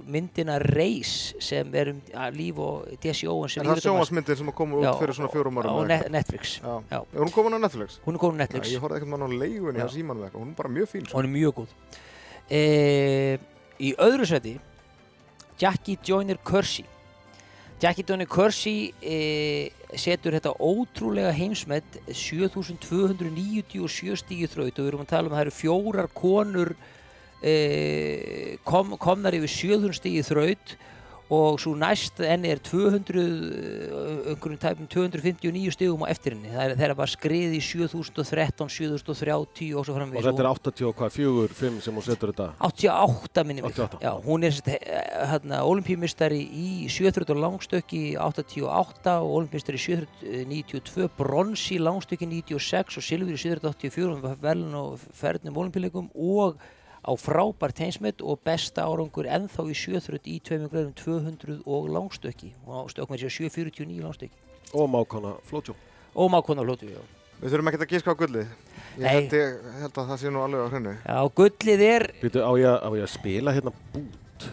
[0.10, 2.00] myndina Race sem er um
[2.34, 5.60] líf og Desi sem Er það íþróttamanns- sjónvarsmyndin sem kom út Já, fyrir svona fjórum
[5.62, 6.10] árum á Net?
[6.10, 6.74] Netflix Já.
[6.90, 7.00] Já.
[7.14, 8.00] Er hún komin á Netflix?
[8.06, 9.86] hún er komin á Já, Netflix ég horfði ekkert með hann á leigunni Já.
[9.86, 11.18] á eitthvað, hún er bara mjög fín sko.
[11.18, 11.70] hún er mjög góð
[12.50, 13.38] e,
[13.80, 14.60] í öðru seti
[15.60, 16.86] Jackie Joyner Kersey
[17.80, 25.12] Jackie Joyner Kersey e, setur þetta ótrúlega heimsmet 7297 stíu þraut og við erum að
[25.14, 26.74] tala um að það eru fjórar konur
[27.40, 30.76] e, kom, komnar yfir 700 stíu þraut
[31.30, 36.74] og svo næst enni er 200 eh, einhverjum tæpum 259 stigum á eftir henni það
[36.74, 40.26] er, er bara skrið í 7013, 7030 og svo Og framvegis.
[40.26, 42.48] Þetta er 80 og hvað, 4, 5 sem hún setur þetta?
[42.66, 43.78] 88 minni mig.
[43.78, 44.58] 88, Já, hún er
[45.30, 53.06] hérna, olimpíumistari í 700 langstökki 88 og olimpíumistari í 792 brons í langstökki 96 og
[53.06, 56.58] silfur í 784 með velun og ferðnum olimpíuleikum og
[57.00, 62.52] á frábært heimsmet og besta árangur ennþá í 700 í tveimur greiðum 200 og langstökki
[62.68, 64.36] og stökk með sér 749 langstökki
[64.74, 65.74] og mákona Flótjó.
[66.16, 67.00] og mákona flótu já.
[67.40, 68.48] Við þurfum ekkert að gíska á gullið.
[69.00, 69.10] Ég Nei.
[69.16, 70.94] held, ég held að það sé nú alveg á hreinu.
[71.08, 74.50] já, gullið er Býtu, á ég, á ég að spila hérna bút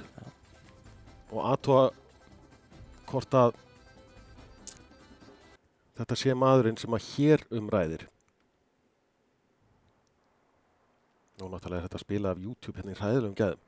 [1.35, 1.91] og aðtóa
[3.11, 3.57] hvort að
[5.99, 8.07] þetta sé maðurinn sem að hér umræðir.
[11.37, 13.61] Nú náttúrulega er þetta að spila af YouTube hérna í hræðilegum gæðum.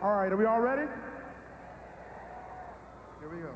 [0.00, 0.86] Right, are we all ready?
[3.20, 3.52] Here we go.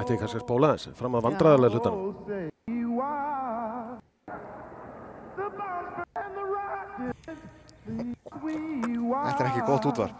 [0.00, 2.55] Ætti ég kannski að spóla þessu fram að vandræðarlega hlutanum.
[7.86, 10.12] Þetta er ekki gott street.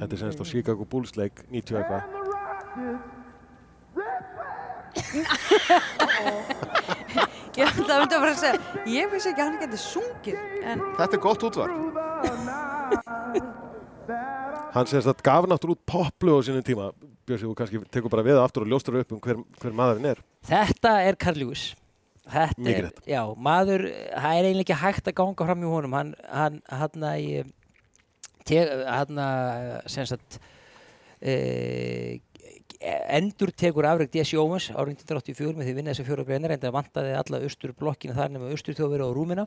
[0.00, 2.02] Þetta er semst á Chicago Bulls leik 90 eitthvað.
[7.60, 10.36] Ég ætla að mynda bara að segja, ég vissi ekki að hann geti sungið,
[10.70, 11.74] en Þetta er gott útvarp.
[14.74, 16.90] Hann semst að gaf náttúrulega út poplu á sínum tíma.
[17.26, 20.22] Björsi, þú kannski tekur bara við aftur og ljóstur upp um hver, hver maðurinn er.
[20.46, 21.70] Þetta er Carl Lewis
[22.30, 26.10] Þetta er, já, maður það er eiginlega ekki hægt að ganga fram í honum hann,
[26.30, 27.50] hann, hann að
[28.50, 30.38] hann að sem sagt
[31.18, 31.34] e,
[32.80, 34.32] endur tekur afreg D.S.
[34.32, 38.16] Jómas árið 1984 með því vinna þessi fjóra greinar en það vantaði alla austur blokkina
[38.16, 39.44] þar nema austur þjóðveri og rúmina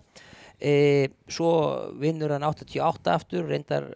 [0.62, 0.74] e,
[1.26, 1.50] svo
[2.02, 3.88] vinnur hann 88 aftur reyndar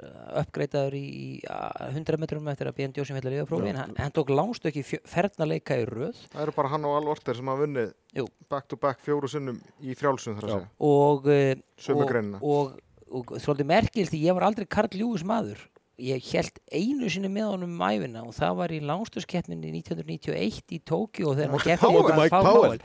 [0.41, 4.33] uppgreitaður í, í a, 100 metrum eftir að BND sem fjallar yfirprófi en hann, tók
[4.33, 7.93] lánstökk í ferðnarleika í röð Það eru bara hann og Al Orter sem hafa vunnið
[8.17, 8.27] Jú.
[8.49, 10.69] back to back fjóru sinnum í frjálsum þar að segja.
[10.89, 11.31] og,
[11.77, 12.77] Sömu og, og,
[13.21, 15.61] og, svolítið merkilt því ég var aldrei Karl Lewis maður
[15.97, 20.79] ég held einu sinni með honum um æfina og það var í lánstöðskeppninni 1991 í
[20.85, 22.83] Tókjó þegar hann keppti Powell, Mike Powell.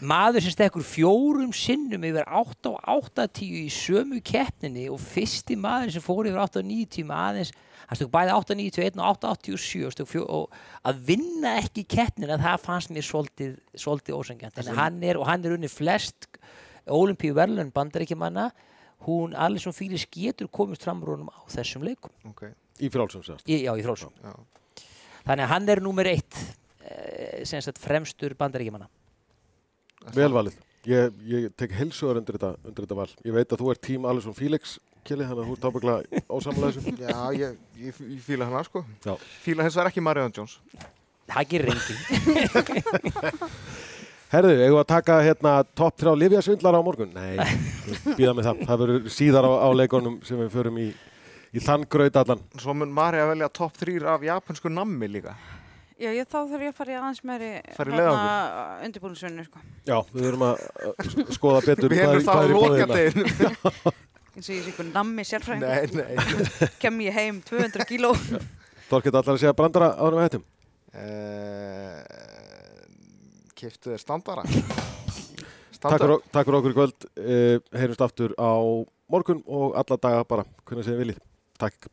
[0.00, 2.80] maður sem stekkur fjórum sinnum yfir 8 og
[3.20, 7.54] 80 í sömu keppninni og fyrsti maður sem fór yfir 8 og 90 með aðeins
[7.84, 13.58] hann stökk bæði 891 og 887 og, að vinna ekki keppnina það fannst mér svolítið,
[13.76, 16.30] svolítið ósengjant en hann er, og hann er unni flest
[16.88, 18.48] olimpíu verðlun bandaríkjumanna
[19.06, 22.46] hún Alison Fílis getur komist fram úr honum á þessum leikum Ok.
[22.80, 23.46] Í frálsum semst.
[23.48, 24.32] í, já, í frálsum Já.
[25.26, 26.38] þannig að hann er númer eitt
[26.84, 28.88] eh, sem sagt fremstur bandaríkjumanna
[30.14, 30.56] Velvalið.
[30.84, 33.06] Ég, ég tek heilsugar undir þetta, undir þetta val.
[33.24, 34.74] Ég veit að þú ert tím Alisson Felix,
[35.04, 35.94] Kili, þannig að þú ert ábyggla
[36.28, 36.92] ósamlega þessu.
[37.06, 38.82] Já, ég, ég, ég fíla hana sko.
[39.06, 39.14] Já.
[39.46, 40.58] Fíla hins vegar ekki Marion Jones.
[41.32, 42.00] það gerir enginn
[44.34, 47.12] Herðu, eigum við að taka hérna topp þrjá livjasvindlar á morgun?
[47.14, 47.36] Nei,
[48.18, 48.62] býða með það.
[48.66, 50.86] Það verður síðar á, á leikonum sem við förum í,
[51.54, 52.42] í þann graut allan.
[52.58, 55.36] Svo mun Mari að velja topp þrýr af japansku nammi líka.
[55.94, 58.82] já, ég, þá þarf ég að fara í aðeins meiri leiðangur.
[58.88, 59.62] undirbúinisvinnu, sko.
[59.86, 60.66] Já, við verðum að
[61.38, 63.94] skoða betur hvað, hefum hvað það er í bóðið hérna.
[64.40, 66.74] ég sé ykkur nammi sérfræðingur, nei, nei.
[66.82, 68.10] kem ég heim 200 kíló.
[68.90, 70.48] Þorkett allar að segja brandara árum við hættum.
[70.94, 72.23] Uh,
[73.64, 74.42] Kiftu þér standara.
[74.44, 77.06] Fyrir, takk fyrir okkur í kvöld.
[77.16, 78.52] Uh, heyrjumst aftur á
[79.08, 81.22] morgun og alla daga bara, hvernig sem þið viljið.
[81.60, 81.88] Takk.